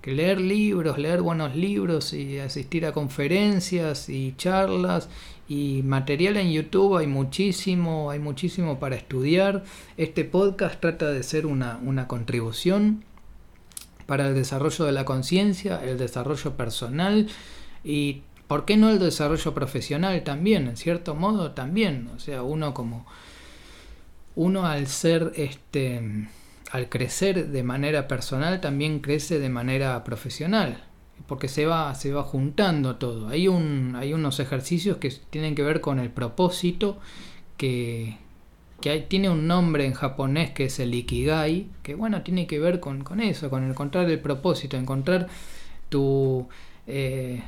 que 0.00 0.12
leer 0.12 0.40
libros, 0.40 0.98
leer 0.98 1.22
buenos 1.22 1.54
libros 1.54 2.12
y 2.12 2.38
asistir 2.38 2.86
a 2.86 2.92
conferencias 2.92 4.08
y 4.08 4.34
charlas 4.36 5.08
y 5.48 5.82
material 5.82 6.36
en 6.36 6.50
YouTube 6.52 6.96
hay 6.96 7.06
muchísimo, 7.06 8.10
hay 8.10 8.18
muchísimo 8.18 8.78
para 8.78 8.96
estudiar. 8.96 9.64
Este 9.96 10.24
podcast 10.24 10.80
trata 10.80 11.10
de 11.10 11.22
ser 11.22 11.46
una, 11.46 11.78
una 11.82 12.08
contribución 12.08 13.04
para 14.06 14.28
el 14.28 14.34
desarrollo 14.34 14.84
de 14.84 14.92
la 14.92 15.04
conciencia, 15.04 15.82
el 15.82 15.98
desarrollo 15.98 16.56
personal 16.56 17.28
y, 17.82 18.22
¿por 18.48 18.64
qué 18.64 18.76
no 18.76 18.90
el 18.90 18.98
desarrollo 18.98 19.54
profesional 19.54 20.22
también? 20.24 20.68
En 20.68 20.76
cierto 20.76 21.14
modo 21.14 21.52
también, 21.52 22.10
o 22.14 22.18
sea, 22.18 22.42
uno 22.42 22.74
como, 22.74 23.06
uno 24.34 24.66
al 24.66 24.86
ser, 24.86 25.32
este, 25.36 26.26
al 26.70 26.88
crecer 26.88 27.48
de 27.48 27.62
manera 27.62 28.08
personal 28.08 28.60
también 28.60 29.00
crece 29.00 29.38
de 29.38 29.48
manera 29.48 30.02
profesional, 30.04 30.84
porque 31.26 31.48
se 31.48 31.66
va, 31.66 31.94
se 31.94 32.12
va 32.12 32.22
juntando 32.22 32.96
todo. 32.96 33.28
Hay, 33.28 33.48
un, 33.48 33.94
hay 33.96 34.12
unos 34.12 34.40
ejercicios 34.40 34.98
que 34.98 35.10
tienen 35.30 35.54
que 35.54 35.62
ver 35.62 35.80
con 35.80 35.98
el 35.98 36.10
propósito 36.10 36.98
que, 37.56 38.18
que 38.80 39.00
tiene 39.00 39.30
un 39.30 39.46
nombre 39.46 39.86
en 39.86 39.94
japonés 39.94 40.50
que 40.50 40.64
es 40.64 40.78
el 40.80 40.94
Ikigai, 40.94 41.68
que 41.82 41.94
bueno, 41.94 42.22
tiene 42.22 42.46
que 42.46 42.58
ver 42.58 42.80
con, 42.80 43.02
con 43.04 43.20
eso, 43.20 43.48
con 43.50 43.68
encontrar 43.68 44.10
el 44.10 44.20
propósito, 44.20 44.76
encontrar 44.76 45.28
tu, 45.88 46.46
eh, 46.86 47.42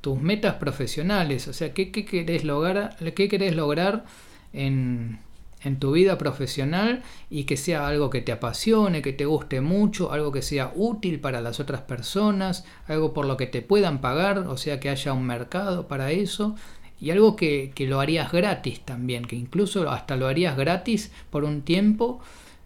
tus 0.00 0.20
metas 0.20 0.56
profesionales, 0.56 1.46
o 1.48 1.52
sea, 1.52 1.72
¿qué, 1.72 1.92
qué, 1.92 2.04
querés, 2.04 2.44
lograr, 2.44 2.96
qué 3.14 3.28
querés 3.28 3.54
lograr 3.54 4.04
en, 4.52 5.20
en 5.64 5.78
tu 5.78 5.92
vida 5.92 6.18
profesional 6.18 7.02
y 7.30 7.44
que 7.44 7.56
sea 7.56 7.86
algo 7.86 8.10
que 8.10 8.20
te 8.20 8.32
apasione, 8.32 9.02
que 9.02 9.12
te 9.12 9.26
guste 9.26 9.60
mucho, 9.60 10.12
algo 10.12 10.32
que 10.32 10.42
sea 10.42 10.72
útil 10.74 11.20
para 11.20 11.40
las 11.40 11.60
otras 11.60 11.82
personas, 11.82 12.64
algo 12.86 13.12
por 13.12 13.26
lo 13.26 13.36
que 13.36 13.46
te 13.46 13.62
puedan 13.62 14.00
pagar, 14.00 14.38
o 14.38 14.56
sea, 14.56 14.80
que 14.80 14.90
haya 14.90 15.12
un 15.12 15.26
mercado 15.26 15.88
para 15.88 16.10
eso 16.10 16.56
y 17.00 17.10
algo 17.10 17.34
que, 17.34 17.72
que, 17.74 17.86
lo 17.86 18.00
harías 18.00 18.30
gratis 18.30 18.80
también, 18.80 19.24
que 19.24 19.36
incluso 19.36 19.90
hasta 19.90 20.16
lo 20.16 20.28
harías 20.28 20.56
gratis 20.56 21.10
por 21.30 21.44
un 21.44 21.62
tiempo 21.62 22.20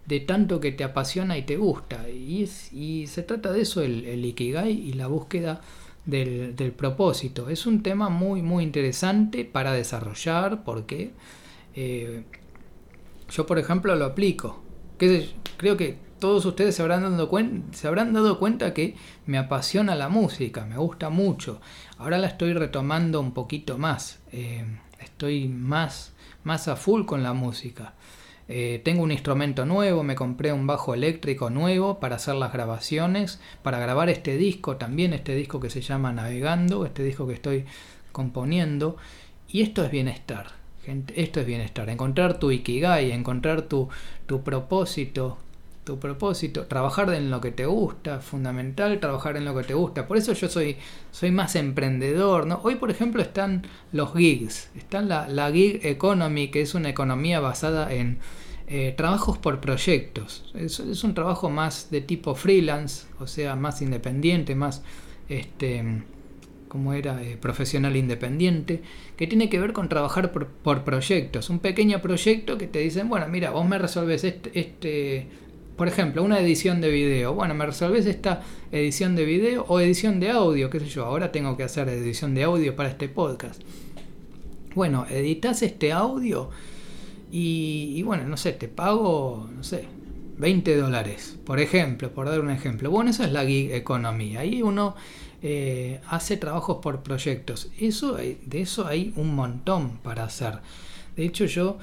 de 0.05 0.19
tanto 0.19 0.59
que 0.59 0.71
te 0.71 0.83
apasiona 0.83 1.37
y 1.37 1.43
te 1.43 1.57
gusta. 1.57 2.07
Y, 2.09 2.43
es, 2.43 2.71
y 2.71 3.07
se 3.07 3.23
trata 3.23 3.51
de 3.51 3.61
eso 3.61 3.81
el, 3.81 4.05
el 4.05 4.23
Ikigai 4.25 4.71
y 4.71 4.93
la 4.93 5.07
búsqueda 5.07 5.61
del, 6.05 6.55
del, 6.55 6.71
propósito. 6.71 7.49
Es 7.49 7.65
un 7.65 7.83
tema 7.83 8.09
muy 8.09 8.41
muy 8.41 8.63
interesante 8.63 9.43
para 9.43 9.73
desarrollar 9.73 10.63
porque 10.63 11.11
eh, 11.75 12.23
yo 13.29 13.45
por 13.45 13.59
ejemplo 13.59 13.95
lo 13.95 14.05
aplico. 14.05 14.63
Creo 14.97 15.77
que 15.77 15.97
todos 16.19 16.45
ustedes 16.45 16.75
se 16.75 16.81
habrán, 16.81 17.03
dado 17.03 17.29
se 17.71 17.87
habrán 17.87 18.13
dado 18.13 18.39
cuenta 18.39 18.73
que 18.73 18.95
me 19.25 19.37
apasiona 19.37 19.95
la 19.95 20.09
música, 20.09 20.65
me 20.65 20.77
gusta 20.77 21.09
mucho. 21.09 21.61
Ahora 21.97 22.17
la 22.17 22.27
estoy 22.27 22.53
retomando 22.53 23.19
un 23.19 23.33
poquito 23.33 23.77
más. 23.77 24.19
Eh, 24.31 24.65
estoy 24.99 25.47
más, 25.47 26.13
más 26.43 26.67
a 26.67 26.75
full 26.75 27.05
con 27.05 27.23
la 27.23 27.33
música. 27.33 27.93
Eh, 28.49 28.81
tengo 28.83 29.03
un 29.03 29.11
instrumento 29.11 29.65
nuevo, 29.65 30.03
me 30.03 30.15
compré 30.15 30.53
un 30.53 30.67
bajo 30.67 30.93
eléctrico 30.93 31.49
nuevo 31.49 31.99
para 31.99 32.15
hacer 32.15 32.35
las 32.35 32.53
grabaciones, 32.53 33.41
para 33.61 33.77
grabar 33.77 34.09
este 34.09 34.37
disco, 34.37 34.77
también 34.77 35.13
este 35.13 35.35
disco 35.35 35.59
que 35.59 35.69
se 35.69 35.81
llama 35.81 36.13
Navegando, 36.13 36.85
este 36.85 37.03
disco 37.03 37.27
que 37.27 37.33
estoy 37.33 37.65
componiendo. 38.13 38.95
Y 39.49 39.61
esto 39.61 39.83
es 39.83 39.91
bienestar, 39.91 40.47
esto 41.15 41.39
es 41.39 41.45
bienestar. 41.45 41.89
Encontrar 41.89 42.39
tu 42.39 42.51
ikigai, 42.51 43.11
encontrar 43.11 43.63
tu, 43.63 43.89
tu 44.25 44.43
propósito, 44.43 45.37
tu 45.83 45.99
propósito, 45.99 46.65
trabajar 46.65 47.13
en 47.13 47.29
lo 47.29 47.39
que 47.39 47.51
te 47.51 47.65
gusta, 47.65 48.19
fundamental 48.19 48.99
trabajar 48.99 49.37
en 49.37 49.45
lo 49.45 49.55
que 49.55 49.63
te 49.63 49.73
gusta. 49.73 50.07
Por 50.07 50.17
eso 50.17 50.33
yo 50.33 50.49
soy, 50.49 50.77
soy 51.11 51.31
más 51.31 51.55
emprendedor. 51.55 52.45
¿no? 52.45 52.59
Hoy, 52.63 52.75
por 52.75 52.91
ejemplo, 52.91 53.21
están 53.21 53.65
los 53.91 54.13
gigs, 54.13 54.69
están 54.75 55.07
la, 55.07 55.27
la 55.27 55.51
gig 55.51 55.79
economy, 55.85 56.49
que 56.49 56.61
es 56.61 56.75
una 56.75 56.89
economía 56.89 57.39
basada 57.39 57.93
en 57.93 58.19
eh, 58.67 58.93
trabajos 58.97 59.37
por 59.37 59.61
proyectos. 59.61 60.51
Es, 60.53 60.81
es, 60.81 61.05
un 61.05 61.13
trabajo 61.13 61.49
más 61.49 61.89
de 61.89 62.01
tipo 62.01 62.35
freelance, 62.35 63.07
o 63.19 63.27
sea, 63.27 63.55
más 63.55 63.81
independiente, 63.81 64.55
más 64.55 64.83
este 65.29 66.03
como 66.77 66.93
era 66.93 67.23
eh, 67.23 67.37
profesional 67.37 67.95
independiente, 67.95 68.83
que 69.17 69.25
tiene 69.25 69.49
que 69.49 69.59
ver 69.59 69.73
con 69.73 69.89
trabajar 69.89 70.31
por, 70.31 70.83
proyectos. 70.83 71.49
Un 71.49 71.57
pequeño 71.57 72.03
proyecto 72.03 72.59
que 72.59 72.67
te 72.67 72.77
dicen, 72.77 73.09
bueno, 73.09 73.27
mira, 73.27 73.49
vos 73.49 73.67
me 73.67 73.79
resolves 73.79 74.23
este, 74.23 74.51
este 74.59 75.27
por 75.75 75.87
ejemplo, 75.87 76.23
una 76.23 76.39
edición 76.39 76.79
de 76.79 76.89
video. 76.89 77.33
Bueno, 77.33 77.55
me 77.55 77.65
resolves 77.65 78.05
esta 78.05 78.43
edición 78.71 79.15
de 79.15 79.25
video 79.25 79.65
o 79.67 79.79
edición 79.79 80.19
de 80.19 80.29
audio, 80.29 80.69
qué 80.69 80.79
sé 80.79 80.87
yo. 80.87 81.05
Ahora 81.05 81.31
tengo 81.31 81.57
que 81.57 81.63
hacer 81.63 81.89
edición 81.89 82.35
de 82.35 82.43
audio 82.43 82.75
para 82.75 82.89
este 82.89 83.09
podcast. 83.09 83.61
Bueno, 84.75 85.07
editas 85.09 85.63
este 85.63 85.91
audio 85.91 86.51
y, 87.31 87.93
y 87.95 88.03
bueno, 88.03 88.23
no 88.25 88.37
sé, 88.37 88.53
te 88.53 88.67
pago, 88.67 89.49
no 89.55 89.63
sé, 89.63 89.87
20 90.37 90.77
dólares, 90.77 91.37
por 91.43 91.59
ejemplo, 91.59 92.11
por 92.11 92.27
dar 92.27 92.39
un 92.39 92.51
ejemplo. 92.51 92.91
Bueno, 92.91 93.09
esa 93.09 93.25
es 93.25 93.31
la 93.31 93.45
gig 93.45 93.71
economía. 93.71 94.41
Ahí 94.41 94.61
uno 94.61 94.95
eh, 95.49 96.01
hace 96.09 96.35
trabajos 96.35 96.79
por 96.81 97.03
proyectos. 97.03 97.69
Eso, 97.79 98.15
de 98.15 98.61
eso 98.61 98.85
hay 98.85 99.13
un 99.15 99.33
montón 99.33 99.97
para 100.03 100.25
hacer. 100.25 100.59
De 101.15 101.23
hecho, 101.23 101.45
yo 101.45 101.77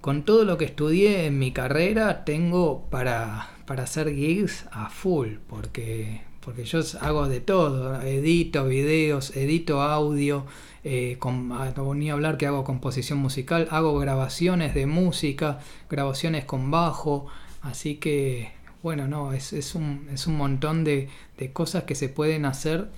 con 0.00 0.24
todo 0.24 0.46
lo 0.46 0.56
que 0.56 0.64
estudié 0.64 1.26
en 1.26 1.38
mi 1.38 1.52
carrera 1.52 2.24
tengo 2.24 2.86
para, 2.88 3.50
para 3.66 3.82
hacer 3.82 4.14
gigs 4.14 4.64
a 4.70 4.88
full, 4.88 5.34
porque, 5.46 6.22
porque 6.40 6.64
yo 6.64 6.80
hago 7.02 7.28
de 7.28 7.40
todo, 7.40 8.00
edito 8.00 8.64
videos, 8.64 9.36
edito 9.36 9.82
audio, 9.82 10.46
eh, 10.82 11.16
con, 11.18 11.52
a 11.52 11.74
hablar 12.12 12.38
que 12.38 12.46
hago 12.46 12.64
composición 12.64 13.18
musical, 13.18 13.68
hago 13.70 13.98
grabaciones 13.98 14.72
de 14.72 14.86
música, 14.86 15.58
grabaciones 15.90 16.46
con 16.46 16.70
bajo, 16.70 17.26
así 17.60 17.96
que 17.96 18.55
bueno, 18.82 19.08
no, 19.08 19.32
es, 19.32 19.52
es, 19.52 19.74
un, 19.74 20.08
es 20.12 20.26
un 20.26 20.36
montón 20.36 20.84
de, 20.84 21.08
de 21.38 21.52
cosas 21.52 21.84
que 21.84 21.94
se 21.94 22.08
pueden 22.08 22.44
hacer 22.44 22.88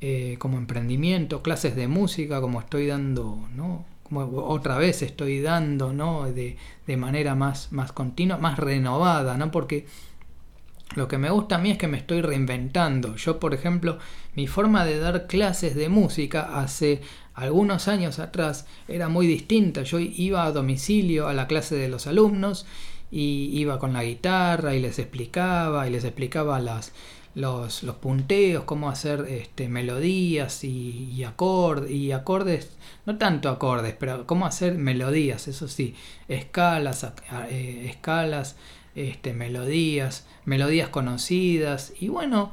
eh, 0.00 0.36
como 0.38 0.58
emprendimiento, 0.58 1.42
clases 1.42 1.74
de 1.74 1.88
música, 1.88 2.40
como 2.40 2.60
estoy 2.60 2.86
dando, 2.86 3.48
¿no? 3.54 3.84
otra 4.10 4.78
vez 4.78 5.02
estoy 5.02 5.40
dando, 5.40 5.92
¿no? 5.92 6.32
De, 6.32 6.56
de, 6.86 6.96
manera 6.96 7.34
más, 7.34 7.72
más 7.72 7.92
continua, 7.92 8.38
más 8.38 8.58
renovada, 8.58 9.36
¿no? 9.36 9.50
Porque 9.50 9.86
lo 10.94 11.08
que 11.08 11.18
me 11.18 11.30
gusta 11.30 11.56
a 11.56 11.58
mí 11.58 11.70
es 11.70 11.78
que 11.78 11.88
me 11.88 11.98
estoy 11.98 12.22
reinventando. 12.22 13.16
Yo, 13.16 13.38
por 13.38 13.52
ejemplo, 13.52 13.98
mi 14.34 14.46
forma 14.46 14.84
de 14.84 14.98
dar 14.98 15.26
clases 15.26 15.74
de 15.74 15.88
música 15.88 16.58
hace 16.58 17.02
algunos 17.34 17.88
años 17.88 18.18
atrás 18.18 18.66
era 18.88 19.08
muy 19.08 19.26
distinta. 19.26 19.82
Yo 19.82 19.98
iba 19.98 20.44
a 20.44 20.52
domicilio 20.52 21.28
a 21.28 21.34
la 21.34 21.46
clase 21.46 21.76
de 21.76 21.88
los 21.88 22.06
alumnos 22.06 22.66
y 23.10 23.50
iba 23.58 23.78
con 23.78 23.92
la 23.92 24.04
guitarra 24.04 24.74
y 24.74 24.80
les 24.80 24.98
explicaba 24.98 25.86
y 25.86 25.90
les 25.90 26.04
explicaba 26.04 26.60
las 26.60 26.92
los, 27.38 27.84
los 27.84 27.96
punteos, 27.96 28.64
cómo 28.64 28.88
hacer 28.90 29.26
este, 29.28 29.68
melodías 29.68 30.64
y, 30.64 31.12
y, 31.14 31.22
acord, 31.22 31.88
y 31.88 32.10
acordes, 32.10 32.76
no 33.06 33.16
tanto 33.16 33.48
acordes, 33.48 33.94
pero 33.98 34.26
cómo 34.26 34.44
hacer 34.44 34.74
melodías, 34.74 35.46
eso 35.46 35.68
sí, 35.68 35.94
escalas, 36.26 37.06
eh, 37.50 37.86
escalas, 37.88 38.56
este, 38.96 39.34
melodías, 39.34 40.26
melodías 40.46 40.88
conocidas, 40.88 41.92
y 42.00 42.08
bueno, 42.08 42.52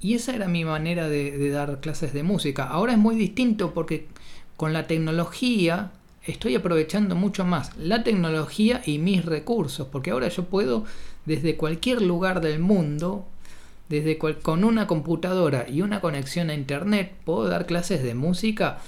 y 0.00 0.14
esa 0.14 0.34
era 0.34 0.48
mi 0.48 0.64
manera 0.64 1.08
de, 1.08 1.38
de 1.38 1.50
dar 1.50 1.80
clases 1.80 2.12
de 2.12 2.24
música. 2.24 2.64
Ahora 2.64 2.92
es 2.92 2.98
muy 2.98 3.14
distinto 3.14 3.72
porque 3.72 4.08
con 4.56 4.72
la 4.72 4.88
tecnología 4.88 5.92
estoy 6.28 6.54
aprovechando 6.54 7.14
mucho 7.14 7.44
más 7.44 7.76
la 7.76 8.04
tecnología 8.04 8.82
y 8.84 8.98
mis 8.98 9.24
recursos, 9.24 9.88
porque 9.88 10.10
ahora 10.10 10.28
yo 10.28 10.44
puedo 10.44 10.84
desde 11.24 11.56
cualquier 11.56 12.02
lugar 12.02 12.40
del 12.40 12.60
mundo 12.60 13.26
desde 13.88 14.18
con 14.18 14.64
una 14.64 14.86
computadora 14.86 15.66
y 15.68 15.80
una 15.80 16.00
conexión 16.00 16.50
a 16.50 16.54
internet 16.54 17.12
puedo 17.24 17.48
dar 17.48 17.66
clases 17.66 18.02
de 18.02 18.14
música, 18.14 18.78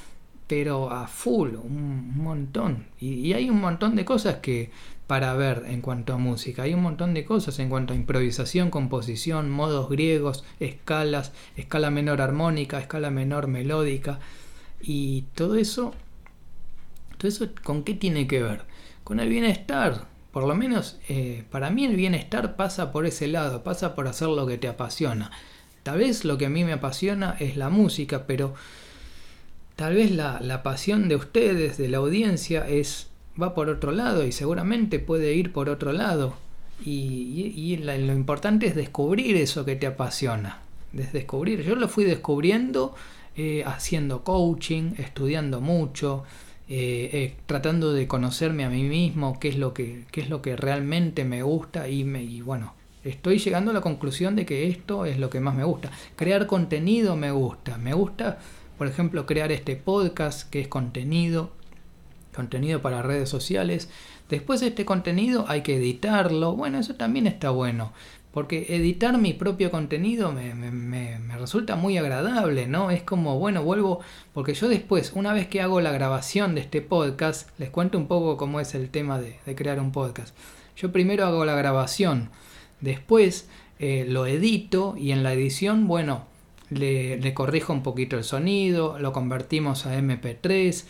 pero 0.47 0.91
a 0.91 1.07
full, 1.07 1.55
un, 1.55 2.19
montón. 2.19 2.87
Y, 3.01 3.15
y, 3.15 3.33
hay 3.33 3.49
un 3.49 3.61
montón 3.61 3.97
de 3.97 4.05
cosas 4.05 4.37
que 4.37 4.71
para 5.07 5.35
ver 5.35 5.65
en 5.67 5.81
cuanto 5.81 6.13
a 6.13 6.19
música. 6.19 6.63
Hay 6.65 6.75
un 6.75 6.83
montón 6.83 7.15
de 7.15 7.25
cosas 7.25 7.59
en 7.59 7.69
cuanto 7.69 7.95
a 7.95 7.97
improvisación, 7.97 8.71
composición, 8.71 9.51
modos 9.51 9.89
griegos, 9.89 10.45
escalas, 10.61 11.33
escala 11.57 11.91
menor 11.91 12.21
armónica, 12.21 12.79
escala 12.79 13.11
menor 13.11 13.47
melódica 13.47 14.21
y 14.83 15.23
todo 15.35 15.57
eso, 15.57 15.95
eso 17.29 17.49
¿con 17.63 17.85
qué 17.85 17.95
tiene 17.95 18.27
que 18.27 18.43
ver? 18.43 18.63
Con 19.05 19.21
el 19.21 19.29
bienestar. 19.29 20.07
Por 20.33 20.47
lo 20.47 20.55
menos 20.55 20.99
eh, 21.09 21.45
para 21.51 21.71
mí 21.71 21.85
el 21.85 21.97
bienestar 21.97 22.55
pasa 22.57 22.93
por 22.93 23.05
ese 23.07 23.27
lado, 23.27 23.65
pasa 23.65 23.95
por 23.95 24.07
hacer 24.07 24.29
lo 24.29 24.47
que 24.47 24.59
te 24.59 24.69
apasiona. 24.69 25.31
Tal 25.83 25.99
vez 25.99 26.25
lo 26.25 26.39
que 26.39 26.47
a 26.47 26.51
mí 26.51 26.65
me 26.65 26.75
apasiona 26.75 27.37
es 27.41 27.57
la 27.57 27.69
música, 27.69 28.27
pero 28.27 28.55
tal 29.77 29.95
vez 29.95 30.11
la, 30.13 30.41
la 30.41 30.63
pasión 30.63 31.09
de 31.09 31.17
ustedes, 31.17 31.79
de 31.79 31.89
la 31.89 31.99
audiencia, 31.99 32.69
es 32.69 33.11
va 33.41 33.55
por 33.55 33.69
otro 33.69 33.93
lado 33.93 34.25
y 34.25 34.33
seguramente 34.33 34.99
puede 34.99 35.35
ir 35.35 35.53
por 35.53 35.69
otro 35.69 35.93
lado. 35.93 36.35
Y, 36.85 37.77
lo 37.77 38.13
importante 38.15 38.67
es 38.67 38.75
descubrir 38.75 39.37
eso 39.37 39.65
que 39.65 39.77
te 39.77 39.87
apasiona. 39.87 40.61
descubrir. 40.93 41.63
Yo 41.63 41.75
lo 41.75 41.89
fui 41.89 42.05
descubriendo 42.05 42.95
eh, 43.37 43.63
haciendo 43.67 44.25
coaching, 44.25 44.95
estudiando 44.99 45.61
mucho, 45.61 46.25
eh, 46.71 47.11
eh, 47.13 47.37
tratando 47.47 47.93
de 47.93 48.07
conocerme 48.07 48.65
a 48.65 48.71
mí 48.71 48.85
mismo, 48.85 49.41
qué 49.41 49.49
es 49.49 49.57
lo 49.57 49.75
que, 49.75 50.05
qué 50.13 50.21
es 50.21 50.31
lo 50.31 50.41
que 50.41 50.57
realmente 50.57 51.25
me 51.25 51.43
gusta 51.43 51.89
y, 51.89 52.05
me, 52.05 52.23
y 52.23 52.43
bueno, 52.43 52.75
estoy 53.03 53.39
llegando 53.39 53.73
a 53.73 53.75
la 53.75 53.81
conclusión 53.81 54.37
de 54.37 54.47
que 54.47 54.69
esto 54.69 55.05
es 55.05 55.19
lo 55.19 55.31
que 55.31 55.41
más 55.41 55.57
me 55.57 55.65
gusta. 55.65 55.91
Crear 56.15 56.47
contenido 56.47 57.17
me 57.17 57.33
gusta. 57.33 57.77
Me 57.77 57.93
gusta, 57.93 58.39
por 58.79 58.87
ejemplo, 58.87 59.27
crear 59.27 59.51
este 59.51 59.75
podcast 59.75 60.49
que 60.49 60.61
es 60.61 60.69
contenido 60.69 61.51
contenido 62.35 62.81
para 62.81 63.03
redes 63.03 63.29
sociales. 63.29 63.89
Después 64.29 64.61
de 64.61 64.69
este 64.69 64.85
contenido 64.85 65.45
hay 65.49 65.63
que 65.63 65.77
editarlo. 65.77 66.55
Bueno, 66.55 66.79
eso 66.79 66.95
también 66.95 67.27
está 67.27 67.51
bueno. 67.51 67.93
Porque 68.33 68.77
editar 68.77 69.19
mi 69.19 69.33
propio 69.33 69.71
contenido 69.71 70.31
me, 70.31 70.55
me, 70.55 71.19
resulta 71.37 71.75
muy 71.75 71.99
agradable, 71.99 72.69
¿no? 72.69 72.91
Es 72.91 73.03
como, 73.03 73.39
bueno, 73.39 73.65
vuelvo, 73.65 74.01
porque 74.33 74.55
yo 74.55 74.69
después, 74.69 75.13
una 75.15 75.33
vez 75.33 75.49
que 75.49 75.61
hago 75.61 75.81
la 75.81 75.91
grabación 75.91 76.55
de 76.55 76.61
este 76.61 76.81
podcast, 76.81 77.49
les 77.59 77.71
cuento 77.71 77.99
un 77.99 78.07
poco 78.07 78.37
cómo 78.37 78.61
es 78.61 78.75
el 78.75 78.91
tema 78.91 79.19
de, 79.21 79.39
crear 79.57 79.81
un 79.81 79.91
podcast. 79.91 80.37
Yo 80.77 80.93
primero 80.93 81.27
hago 81.27 81.45
la 81.45 81.57
grabación, 81.57 82.31
después 82.81 83.49
eh, 83.81 84.05
lo 84.09 84.27
edito 84.27 84.95
y 84.97 85.11
en 85.11 85.23
la 85.25 85.33
edición, 85.33 85.89
bueno, 85.89 86.27
le 86.71 87.35
corrijo 87.35 87.73
un 87.73 87.83
poquito 87.83 88.17
el 88.17 88.23
sonido, 88.23 88.99
lo 89.01 89.13
convertimos 89.13 89.87
a 89.87 89.99
MP3, 89.99 90.85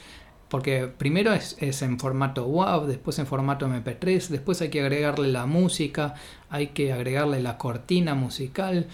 porque 0.51 0.89
primero 0.89 1.33
es, 1.33 1.57
en 1.83 1.99
formato 2.01 2.45
WAV, 2.45 2.89
después 2.89 3.19
en 3.21 3.27
formato 3.27 3.69
MP3, 3.69 4.27
después 4.29 4.61
hay 4.61 4.69
que 4.69 4.81
agregarle 4.81 5.29
la 5.29 5.47
música, 5.47 6.15
hay 6.51 6.69
que 6.69 6.93
agregarle 6.93 7.41
la 7.41 7.57
cortina 7.57 8.17
musical 8.17 8.89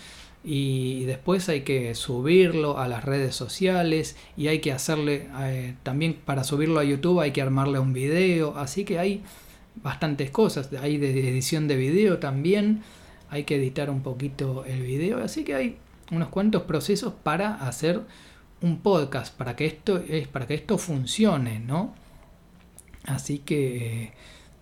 y 0.44 1.04
después 1.06 1.48
hay 1.48 1.62
que 1.62 1.94
subirlo 1.94 2.78
a 2.78 2.88
las 2.88 3.04
redes 3.04 3.34
sociales 3.34 4.16
y 4.36 4.48
hay 4.48 4.60
que 4.60 4.70
hacerle 4.70 5.28
eh, 5.40 5.74
también 5.82 6.18
para 6.24 6.44
subirlo 6.44 6.78
a 6.78 6.84
YouTube 6.84 7.20
hay 7.20 7.32
que 7.32 7.40
armarle 7.40 7.78
un 7.78 7.94
video, 7.94 8.56
así 8.58 8.84
que 8.84 8.98
hay 8.98 9.22
bastantes 9.76 10.30
cosas, 10.30 10.68
hay 10.80 10.98
de 10.98 11.28
edición 11.30 11.68
de 11.68 11.76
video 11.76 12.18
también, 12.18 12.82
hay 13.30 13.44
que 13.44 13.56
editar 13.56 13.88
un 13.88 14.02
poquito 14.02 14.66
el 14.66 14.82
video, 14.82 15.24
así 15.24 15.42
que 15.42 15.54
hay 15.54 15.78
unos 16.12 16.28
cuantos 16.28 16.64
procesos 16.64 17.14
para 17.22 17.54
hacer 17.54 18.02
un 18.66 18.80
podcast 18.80 19.34
para 19.36 19.56
que 19.56 19.66
esto 19.66 19.98
es 20.08 20.28
para 20.28 20.46
que 20.46 20.54
esto 20.54 20.78
funcione, 20.78 21.60
¿no? 21.60 21.94
Así 23.04 23.38
que 23.38 24.02
eh, 24.04 24.12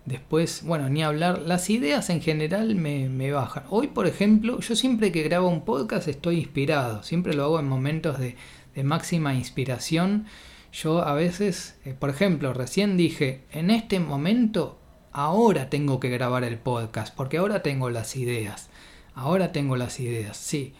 después, 0.05 0.63
bueno, 0.63 0.87
ni 0.89 1.03
hablar, 1.03 1.41
las 1.41 1.69
ideas 1.69 2.09
en 2.09 2.21
general 2.21 2.75
me, 2.75 3.31
bajan. 3.31 3.63
Hoy, 3.69 3.87
por 3.87 4.07
ejemplo, 4.07 4.59
yo 4.59 4.75
siempre 4.75 5.11
que 5.11 5.23
grabo 5.23 5.49
un 5.49 5.65
podcast 5.65 6.07
estoy 6.07 6.39
inspirado, 6.39 7.03
siempre 7.03 7.33
lo 7.33 7.45
hago 7.45 7.59
en 7.59 7.67
momentos 7.67 8.19
de, 8.19 8.35
máxima 8.83 9.33
inspiración. 9.33 10.25
Yo 10.71 11.01
a 11.01 11.13
veces, 11.13 11.77
eh, 11.85 11.95
por 11.97 12.09
ejemplo, 12.09 12.53
recién 12.53 12.97
dije, 12.97 13.43
en 13.51 13.71
este 13.71 13.99
momento, 13.99 14.77
ahora 15.11 15.69
tengo 15.69 15.99
que 15.99 16.09
grabar 16.09 16.43
el 16.43 16.57
podcast, 16.57 17.15
porque 17.15 17.37
ahora 17.37 17.63
tengo 17.63 17.89
las 17.89 18.15
ideas. 18.15 18.69
Ahora 19.15 19.51
tengo 19.53 19.77
las 19.77 19.99
ideas, 19.99 20.37
sí. 20.37 20.73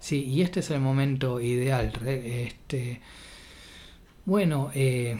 Sí, 0.00 0.24
y 0.24 0.40
este 0.40 0.60
es 0.60 0.70
el 0.70 0.80
momento 0.80 1.40
ideal. 1.40 1.92
Este, 2.06 3.00
bueno, 4.24 4.70
eh, 4.74 5.18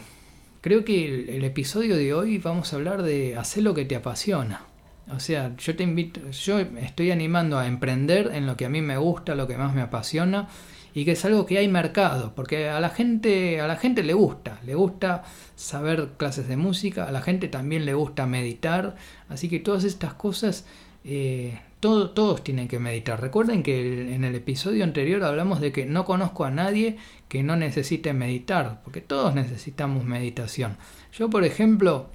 creo 0.59 0.83
que 0.83 1.35
el, 1.37 1.43
episodio 1.43 1.95
de 1.95 2.13
hoy 2.13 2.39
vamos 2.39 2.73
a 2.73 2.77
hablar 2.77 3.03
de 3.03 3.37
hacer 3.37 3.63
lo 3.63 3.75
que 3.75 3.85
te 3.85 3.95
apasiona. 3.95 4.65
O 5.13 5.19
sea, 5.19 5.55
yo 5.57 5.75
te 5.75 5.83
invito, 5.83 6.29
yo 6.31 6.59
estoy 6.59 7.11
animando 7.11 7.59
a 7.59 7.67
emprender 7.67 8.31
en 8.33 8.47
lo 8.47 8.57
que 8.57 8.65
a 8.65 8.69
mí 8.69 8.81
me 8.81 8.97
gusta, 8.97 9.35
lo 9.35 9.47
que 9.47 9.57
más 9.57 9.73
me 9.75 9.81
apasiona 9.81 10.47
y 10.93 11.05
que 11.05 11.11
es 11.11 11.25
algo 11.25 11.45
que 11.45 11.57
hay 11.57 11.67
mercado, 11.67 12.33
porque 12.35 12.69
a 12.69 12.79
la 12.79 12.89
gente, 12.89 13.61
a 13.61 13.67
la 13.67 13.77
gente 13.77 14.03
le 14.03 14.13
gusta, 14.13 14.59
le 14.65 14.75
gusta 14.75 15.23
saber 15.55 16.09
clases 16.17 16.47
de 16.47 16.57
música, 16.57 17.05
a 17.07 17.11
la 17.11 17.21
gente 17.21 17.47
también 17.47 17.85
le 17.85 17.93
gusta 17.93 18.25
meditar, 18.25 18.95
así 19.29 19.47
que 19.47 19.59
todas 19.59 19.83
estas 19.83 20.13
cosas 20.15 20.65
eh, 21.05 21.59
todos 21.81 22.43
tienen 22.43 22.67
que 22.67 22.79
meditar. 22.79 23.19
Recuerden 23.19 23.63
que 23.63 24.13
en 24.13 24.23
el 24.23 24.35
episodio 24.35 24.83
anterior 24.83 25.23
hablamos 25.23 25.59
de 25.59 25.71
que 25.71 25.85
no 25.85 26.05
conozco 26.05 26.45
a 26.45 26.51
nadie 26.51 26.97
que 27.27 27.43
no 27.43 27.55
necesite 27.55 28.13
meditar, 28.13 28.81
porque 28.83 29.01
todos 29.01 29.33
necesitamos 29.35 30.05
meditación. 30.05 30.77
Yo, 31.11 31.29
por 31.29 31.43
ejemplo, 31.43 32.09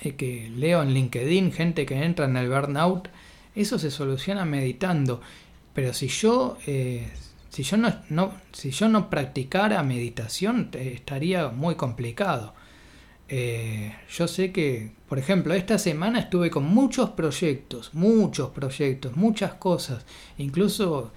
eh, 0.00 0.14
que 0.14 0.48
leo 0.50 0.82
en 0.82 0.94
LinkedIn 0.94 1.52
gente 1.52 1.86
que 1.86 2.04
entra 2.04 2.26
en 2.26 2.36
el 2.36 2.48
burnout, 2.48 3.08
eso 3.54 3.78
se 3.78 3.90
soluciona 3.90 4.44
meditando. 4.44 5.20
Pero 5.74 5.92
si 5.92 6.08
yo, 6.08 6.56
eh, 6.66 7.10
si 7.50 7.64
yo 7.64 7.76
no, 7.76 8.32
si 8.52 8.70
yo 8.70 8.88
no 8.88 9.10
practicara 9.10 9.82
meditación, 9.82 10.70
estaría 10.72 11.48
muy 11.48 11.74
complicado. 11.74 12.54
Eh, 13.28 13.92
yo 14.08 14.28
sé 14.28 14.52
que, 14.52 14.92
por 15.08 15.18
ejemplo, 15.18 15.54
esta 15.54 15.78
semana 15.78 16.20
estuve 16.20 16.50
con 16.50 16.64
muchos 16.64 17.10
proyectos, 17.10 17.92
muchos 17.94 18.50
proyectos, 18.50 19.16
muchas 19.16 19.54
cosas. 19.54 20.06
Incluso 20.38 21.12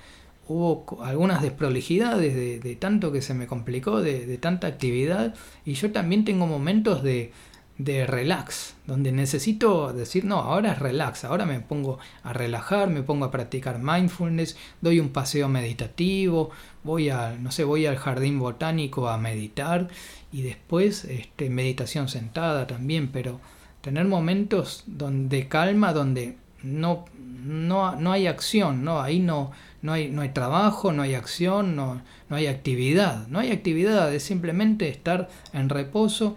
hubo 0.48 1.04
algunas 1.04 1.42
desprolijidades 1.44 2.64
de, 2.64 2.76
tanto 2.76 3.12
que 3.12 3.22
se 3.22 3.36
me 3.36 3.46
complicó, 3.46 4.02
de, 4.02 4.38
tanta 4.40 4.68
actividad. 4.68 5.36
Y 5.66 5.74
yo 5.74 5.92
también 5.92 6.26
tengo 6.26 6.48
momentos 6.48 7.04
de, 7.04 7.32
de 7.80 8.06
relax, 8.06 8.76
donde 8.86 9.14
necesito 9.14 9.94
decir, 9.94 10.26
no, 10.26 10.40
ahora 10.40 10.74
es 10.74 10.80
relax, 10.80 11.24
ahora 11.24 11.46
me 11.46 11.62
pongo 11.62 11.98
a 12.24 12.34
relajar, 12.34 12.90
me 12.90 13.04
pongo 13.04 13.24
a 13.24 13.32
practicar 13.32 13.80
mindfulness, 13.80 14.58
doy 14.82 15.00
un 15.00 15.10
paseo 15.10 15.48
meditativo, 15.48 16.52
voy 16.84 17.10
a, 17.10 17.38
no 17.40 17.52
sé, 17.52 17.64
voy 17.64 17.86
al 17.86 17.96
jardín 17.96 18.38
botánico 18.38 19.08
a 19.08 19.18
meditar 19.18 19.88
y 20.34 20.42
después 20.42 21.06
este, 21.06 21.50
meditación 21.50 22.10
sentada 22.10 22.68
también, 22.68 23.14
pero 23.14 23.40
tener 23.80 24.06
momentos 24.06 24.84
donde 24.86 25.48
calma, 25.48 25.94
donde 25.94 26.36
no, 26.62 27.06
no, 27.18 27.96
no 27.96 28.12
hay 28.12 28.28
acción, 28.28 28.84
¿no? 28.84 29.00
ahí 29.00 29.20
no, 29.20 29.52
no, 29.82 29.94
hay, 29.94 30.10
no 30.10 30.22
hay 30.22 30.30
trabajo, 30.30 30.92
no 30.92 31.04
hay 31.04 31.16
acción, 31.16 31.78
no, 31.78 32.02
no 32.28 32.36
hay 32.36 32.48
actividad, 32.48 33.26
no 33.30 33.40
hay 33.40 33.54
actividad, 33.54 34.14
es 34.14 34.24
simplemente 34.24 34.90
estar 34.90 35.30
en 35.54 35.70
reposo 35.70 36.36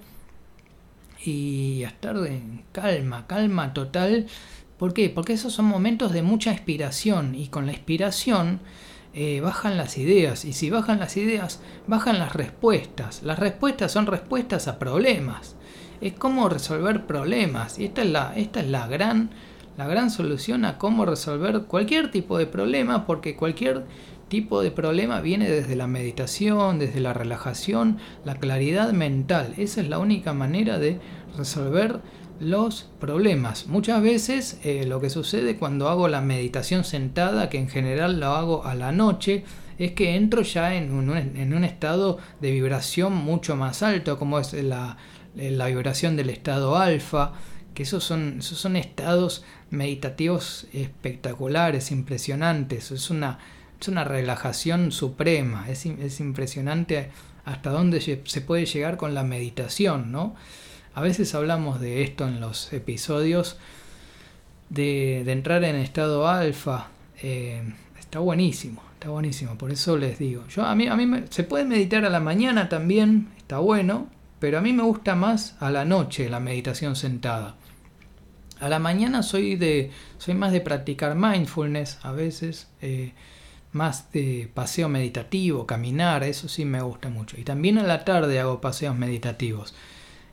y 1.24 1.84
estar 1.84 2.16
en 2.26 2.64
calma, 2.72 3.26
calma 3.26 3.72
total. 3.72 4.26
¿Por 4.78 4.94
qué? 4.94 5.10
Porque 5.10 5.34
esos 5.34 5.52
son 5.52 5.66
momentos 5.66 6.12
de 6.12 6.22
mucha 6.22 6.52
inspiración 6.52 7.34
y 7.34 7.48
con 7.48 7.66
la 7.66 7.72
inspiración 7.72 8.60
eh, 9.14 9.40
bajan 9.40 9.76
las 9.76 9.98
ideas 9.98 10.44
y 10.44 10.54
si 10.54 10.70
bajan 10.70 10.98
las 10.98 11.16
ideas, 11.16 11.60
bajan 11.86 12.18
las 12.18 12.32
respuestas. 12.32 13.22
Las 13.22 13.38
respuestas 13.38 13.92
son 13.92 14.06
respuestas 14.06 14.68
a 14.68 14.78
problemas. 14.78 15.54
Es 16.00 16.14
cómo 16.14 16.48
resolver 16.48 17.06
problemas 17.06 17.78
y 17.78 17.84
esta 17.84 18.02
es 18.02 18.10
la, 18.10 18.32
esta 18.36 18.60
es 18.60 18.68
la 18.68 18.86
gran, 18.88 19.30
la 19.76 19.86
gran 19.86 20.10
solución 20.10 20.64
a 20.64 20.78
cómo 20.78 21.04
resolver 21.04 21.62
cualquier 21.62 22.10
tipo 22.10 22.38
de 22.38 22.46
problema 22.46 23.06
porque 23.06 23.36
cualquier 23.36 23.84
tipo 24.28 24.62
de 24.62 24.70
problema 24.70 25.20
viene 25.20 25.48
desde 25.50 25.76
la 25.76 25.86
meditación, 25.86 26.78
desde 26.78 27.00
la 27.00 27.12
relajación, 27.12 27.98
la 28.24 28.36
claridad 28.36 28.92
mental. 28.92 29.54
Esa 29.58 29.82
es 29.82 29.88
la 29.88 29.98
única 29.98 30.32
manera 30.32 30.78
de 30.78 31.00
resolver 31.36 32.00
los 32.40 32.88
problemas. 32.98 33.66
Muchas 33.66 34.02
veces 34.02 34.58
eh, 34.64 34.84
lo 34.86 35.00
que 35.00 35.10
sucede 35.10 35.56
cuando 35.56 35.88
hago 35.88 36.08
la 36.08 36.22
meditación 36.22 36.84
sentada, 36.84 37.48
que 37.50 37.58
en 37.58 37.68
general 37.68 38.20
lo 38.20 38.28
hago 38.28 38.64
a 38.64 38.74
la 38.74 38.90
noche, 38.90 39.44
es 39.78 39.92
que 39.92 40.16
entro 40.16 40.42
ya 40.42 40.74
en 40.74 40.92
un, 40.92 41.16
en 41.16 41.54
un 41.54 41.64
estado 41.64 42.18
de 42.40 42.52
vibración 42.52 43.14
mucho 43.14 43.54
más 43.56 43.82
alto, 43.82 44.18
como 44.18 44.38
es 44.38 44.54
la, 44.54 44.96
la 45.34 45.66
vibración 45.66 46.16
del 46.16 46.30
estado 46.30 46.76
alfa, 46.76 47.32
que 47.74 47.84
esos 47.84 48.04
son, 48.04 48.36
esos 48.38 48.58
son 48.58 48.76
estados 48.76 49.44
meditativos 49.70 50.66
espectaculares, 50.72 51.90
impresionantes, 51.90 52.90
es 52.90 53.10
una, 53.10 53.38
es 53.80 53.88
una 53.88 54.04
relajación 54.04 54.92
suprema, 54.92 55.68
es, 55.68 55.86
es 55.86 56.20
impresionante 56.20 57.10
hasta 57.44 57.70
dónde 57.70 58.00
se 58.00 58.40
puede 58.40 58.66
llegar 58.66 58.96
con 58.96 59.14
la 59.14 59.24
meditación, 59.24 60.12
¿no? 60.12 60.34
A 60.94 61.00
veces 61.00 61.34
hablamos 61.34 61.80
de 61.80 62.02
esto 62.02 62.28
en 62.28 62.40
los 62.40 62.72
episodios 62.72 63.56
de, 64.68 65.20
entrar 65.30 65.64
en 65.64 65.76
estado 65.76 66.28
alfa. 66.28 66.88
Eh, 67.22 67.62
está 67.98 68.18
buenísimo, 68.18 68.82
está 68.94 69.08
buenísimo. 69.08 69.56
Por 69.56 69.70
eso 69.70 69.96
les 69.96 70.18
digo. 70.18 70.46
Yo, 70.48 70.64
a 70.64 70.74
mí, 70.74 70.88
a 70.88 70.96
mí 70.96 71.24
se 71.30 71.44
puede 71.44 71.64
meditar 71.64 72.04
a 72.04 72.10
la 72.10 72.20
mañana 72.20 72.68
también, 72.68 73.28
está 73.38 73.58
bueno. 73.58 74.08
Pero 74.38 74.58
a 74.58 74.60
mí 74.60 74.72
me 74.72 74.82
gusta 74.82 75.14
más 75.14 75.56
a 75.60 75.70
la 75.70 75.84
noche 75.84 76.28
la 76.28 76.40
meditación 76.40 76.96
sentada. 76.96 77.54
A 78.62 78.68
la 78.68 78.78
mañana 78.78 79.24
soy 79.24 79.56
de 79.56 79.90
soy 80.18 80.34
más 80.34 80.52
de 80.52 80.60
practicar 80.60 81.16
mindfulness 81.16 81.98
a 82.02 82.12
veces, 82.12 82.68
eh, 82.80 83.12
más 83.72 84.12
de 84.12 84.48
paseo 84.54 84.88
meditativo, 84.88 85.66
caminar, 85.66 86.22
eso 86.22 86.48
sí 86.48 86.64
me 86.64 86.80
gusta 86.80 87.08
mucho. 87.08 87.40
Y 87.40 87.42
también 87.42 87.78
a 87.78 87.82
la 87.82 88.04
tarde 88.04 88.38
hago 88.38 88.60
paseos 88.60 88.96
meditativos. 88.96 89.74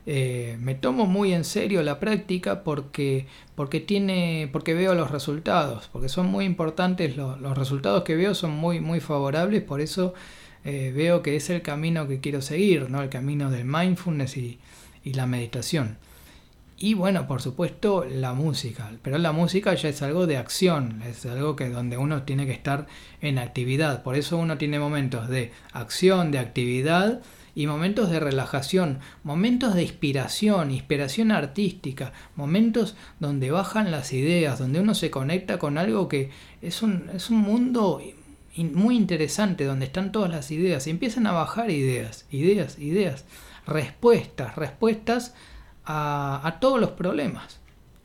Eh, 0.06 0.56
me 0.60 0.76
tomo 0.76 1.06
muy 1.06 1.32
en 1.32 1.42
serio 1.42 1.82
la 1.82 1.98
práctica 1.98 2.62
porque, 2.62 3.26
porque, 3.56 3.80
tiene, 3.80 4.48
porque 4.52 4.74
veo 4.74 4.94
los 4.94 5.10
resultados, 5.10 5.88
porque 5.92 6.08
son 6.08 6.28
muy 6.28 6.44
importantes, 6.44 7.16
los, 7.16 7.58
resultados 7.58 8.04
que 8.04 8.14
veo 8.14 8.36
son 8.36 8.52
muy, 8.52 8.78
muy 8.78 9.00
favorables, 9.00 9.62
por 9.62 9.80
eso 9.80 10.14
eh, 10.64 10.92
veo 10.94 11.22
que 11.22 11.34
es 11.34 11.50
el 11.50 11.62
camino 11.62 12.06
que 12.06 12.20
quiero 12.20 12.42
seguir, 12.42 12.90
¿no? 12.90 13.02
el 13.02 13.08
camino 13.08 13.50
del 13.50 13.64
mindfulness 13.64 14.36
y, 14.36 14.60
y 15.02 15.14
la 15.14 15.26
meditación. 15.26 15.98
Y 16.82 16.94
bueno, 16.94 17.26
por 17.26 17.42
supuesto, 17.42 18.06
la 18.06 18.32
música. 18.32 18.90
Pero 19.02 19.18
la 19.18 19.32
música 19.32 19.74
ya 19.74 19.90
es 19.90 20.00
algo 20.00 20.26
de 20.26 20.38
acción, 20.38 21.02
es 21.02 21.26
algo 21.26 21.54
que 21.54 21.68
donde 21.68 21.98
uno 21.98 22.22
tiene 22.22 22.46
que 22.46 22.52
estar 22.52 22.86
en 23.20 23.38
actividad. 23.38 24.02
Por 24.02 24.16
eso 24.16 24.38
uno 24.38 24.56
tiene 24.56 24.78
momentos 24.78 25.28
de 25.28 25.52
acción, 25.74 26.30
de 26.30 26.38
actividad 26.38 27.20
y 27.54 27.66
momentos 27.66 28.08
de 28.08 28.18
relajación, 28.18 29.00
momentos 29.24 29.74
de 29.74 29.82
inspiración, 29.82 30.70
inspiración 30.70 31.32
artística, 31.32 32.14
momentos 32.34 32.96
donde 33.18 33.50
bajan 33.50 33.90
las 33.90 34.14
ideas, 34.14 34.58
donde 34.58 34.80
uno 34.80 34.94
se 34.94 35.10
conecta 35.10 35.58
con 35.58 35.76
algo 35.76 36.08
que 36.08 36.30
es 36.62 36.80
un, 36.80 37.10
es 37.12 37.28
un 37.28 37.40
mundo 37.40 38.00
muy 38.56 38.96
interesante, 38.96 39.66
donde 39.66 39.84
están 39.84 40.12
todas 40.12 40.30
las 40.30 40.50
ideas 40.50 40.86
y 40.86 40.90
empiezan 40.90 41.26
a 41.26 41.32
bajar 41.32 41.70
ideas, 41.70 42.24
ideas, 42.30 42.78
ideas, 42.78 43.26
respuestas, 43.66 44.56
respuestas 44.56 45.34
a, 45.84 46.58
todos 46.60 46.80
los 46.80 46.90
problemas. 46.90 47.58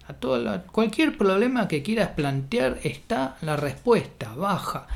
A 0.07 0.13
todo 0.13 0.61
cualquier 0.71 1.17
problema 1.17 1.67
que 1.67 1.81
quieras 1.81 2.09
plantear 2.09 2.79
está 2.83 3.38
la 3.41 3.55
respuesta, 3.55 4.35
baja. 4.35 4.88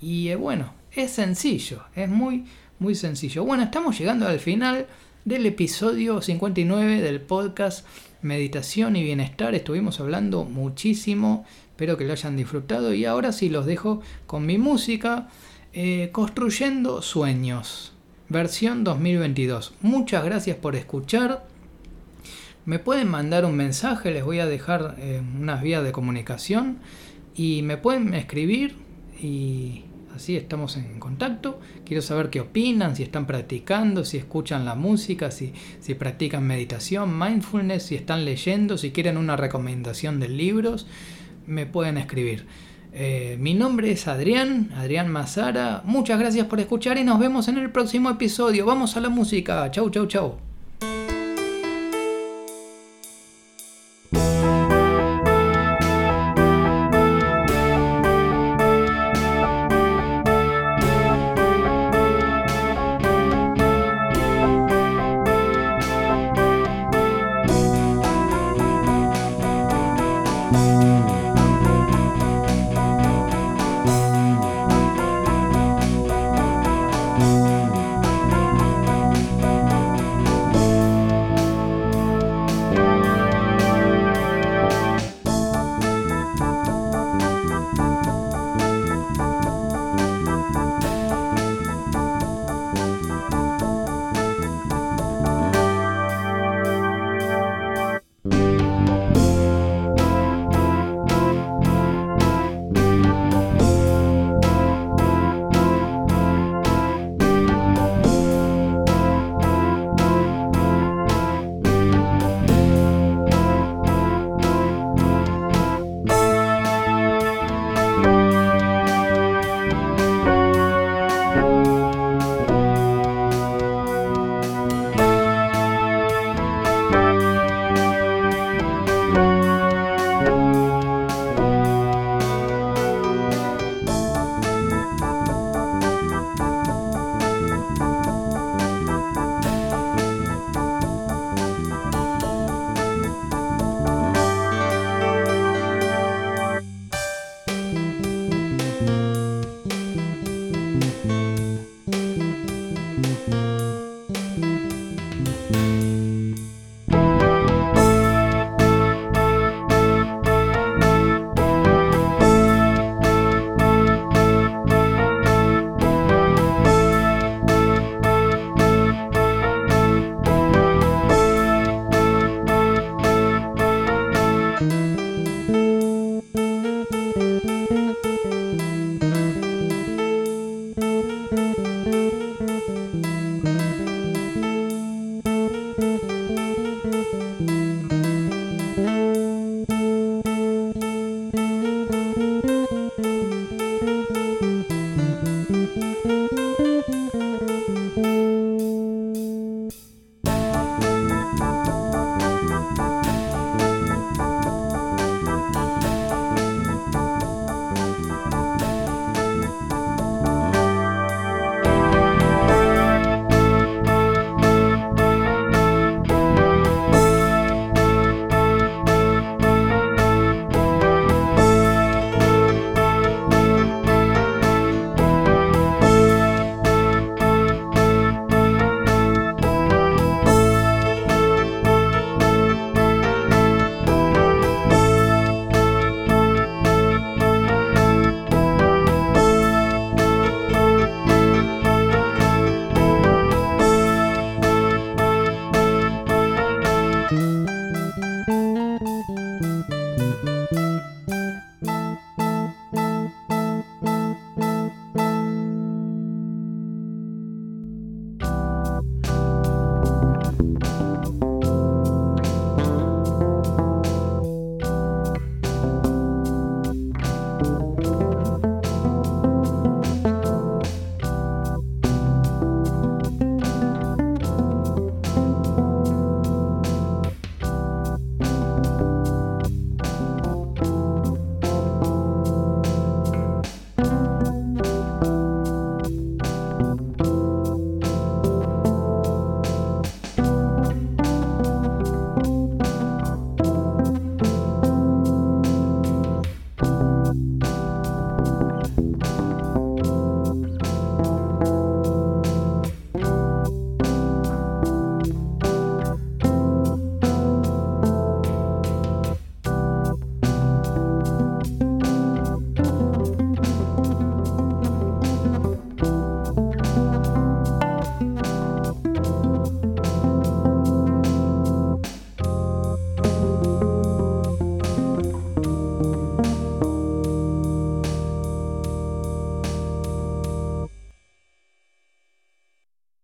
Y 0.00 0.28
eh, 0.28 0.36
bueno, 0.36 0.72
es 0.92 1.12
sencillo, 1.12 1.82
es 1.94 2.08
muy, 2.08 2.44
muy 2.78 2.94
sencillo. 2.94 3.44
Bueno, 3.44 3.62
estamos 3.62 3.98
llegando 3.98 4.26
al 4.26 4.40
final 4.40 4.86
del 5.24 5.46
episodio 5.46 6.20
59 6.20 7.00
del 7.00 7.20
podcast 7.20 7.86
Meditación 8.22 8.96
y 8.96 9.04
Bienestar. 9.04 9.54
Estuvimos 9.54 10.00
hablando 10.00 10.44
muchísimo, 10.44 11.44
espero 11.70 11.96
que 11.96 12.04
lo 12.04 12.12
hayan 12.12 12.36
disfrutado 12.36 12.94
y 12.94 13.04
ahora 13.04 13.32
sí 13.32 13.48
los 13.48 13.66
dejo 13.66 14.02
con 14.26 14.46
mi 14.46 14.58
música, 14.58 15.28
eh, 15.72 16.10
Construyendo 16.12 17.02
Sueños, 17.02 17.92
versión 18.28 18.84
2022. 18.84 19.74
Muchas 19.82 20.24
gracias 20.24 20.56
por 20.56 20.74
escuchar 20.74 21.44
me 22.68 22.78
pueden 22.78 23.08
mandar 23.08 23.46
un 23.46 23.56
mensaje, 23.56 24.10
les 24.10 24.22
voy 24.22 24.40
a 24.40 24.46
dejar 24.46 24.96
eh, 24.98 25.22
unas 25.40 25.62
vías 25.62 25.82
de 25.82 25.90
comunicación 25.90 26.80
y 27.34 27.62
me 27.62 27.78
pueden 27.78 28.12
escribir 28.12 28.76
y 29.18 29.84
así 30.14 30.36
estamos 30.36 30.76
en 30.76 31.00
contacto. 31.00 31.60
Quiero 31.86 32.02
saber 32.02 32.28
qué 32.28 32.42
opinan, 32.42 32.94
si 32.94 33.04
están 33.04 33.26
practicando, 33.26 34.04
si 34.04 34.18
escuchan 34.18 34.66
la 34.66 34.74
música, 34.74 35.30
si, 35.30 35.54
practican 35.98 36.46
meditación, 36.46 37.18
mindfulness, 37.18 37.84
si 37.84 37.94
están 37.94 38.26
leyendo, 38.26 38.76
si 38.76 38.90
quieren 38.90 39.16
una 39.16 39.38
recomendación 39.38 40.20
de 40.20 40.28
libros, 40.28 40.86
me 41.46 41.64
pueden 41.64 41.96
escribir. 41.96 42.44
Eh, 42.92 43.38
mi 43.40 43.54
nombre 43.54 43.92
es 43.92 44.06
Adrián, 44.08 44.72
Adrián 44.76 45.10
Mazara. 45.10 45.80
Muchas 45.86 46.18
gracias 46.18 46.46
por 46.46 46.60
escuchar 46.60 46.98
y 46.98 47.04
nos 47.04 47.18
vemos 47.18 47.48
en 47.48 47.56
el 47.56 47.70
próximo 47.70 48.10
episodio. 48.10 48.66
Vamos 48.66 48.94
a 48.98 49.00
la 49.00 49.08
música. 49.08 49.70
Chau, 49.70 49.88
chau, 49.88 50.04
chau. 50.04 50.47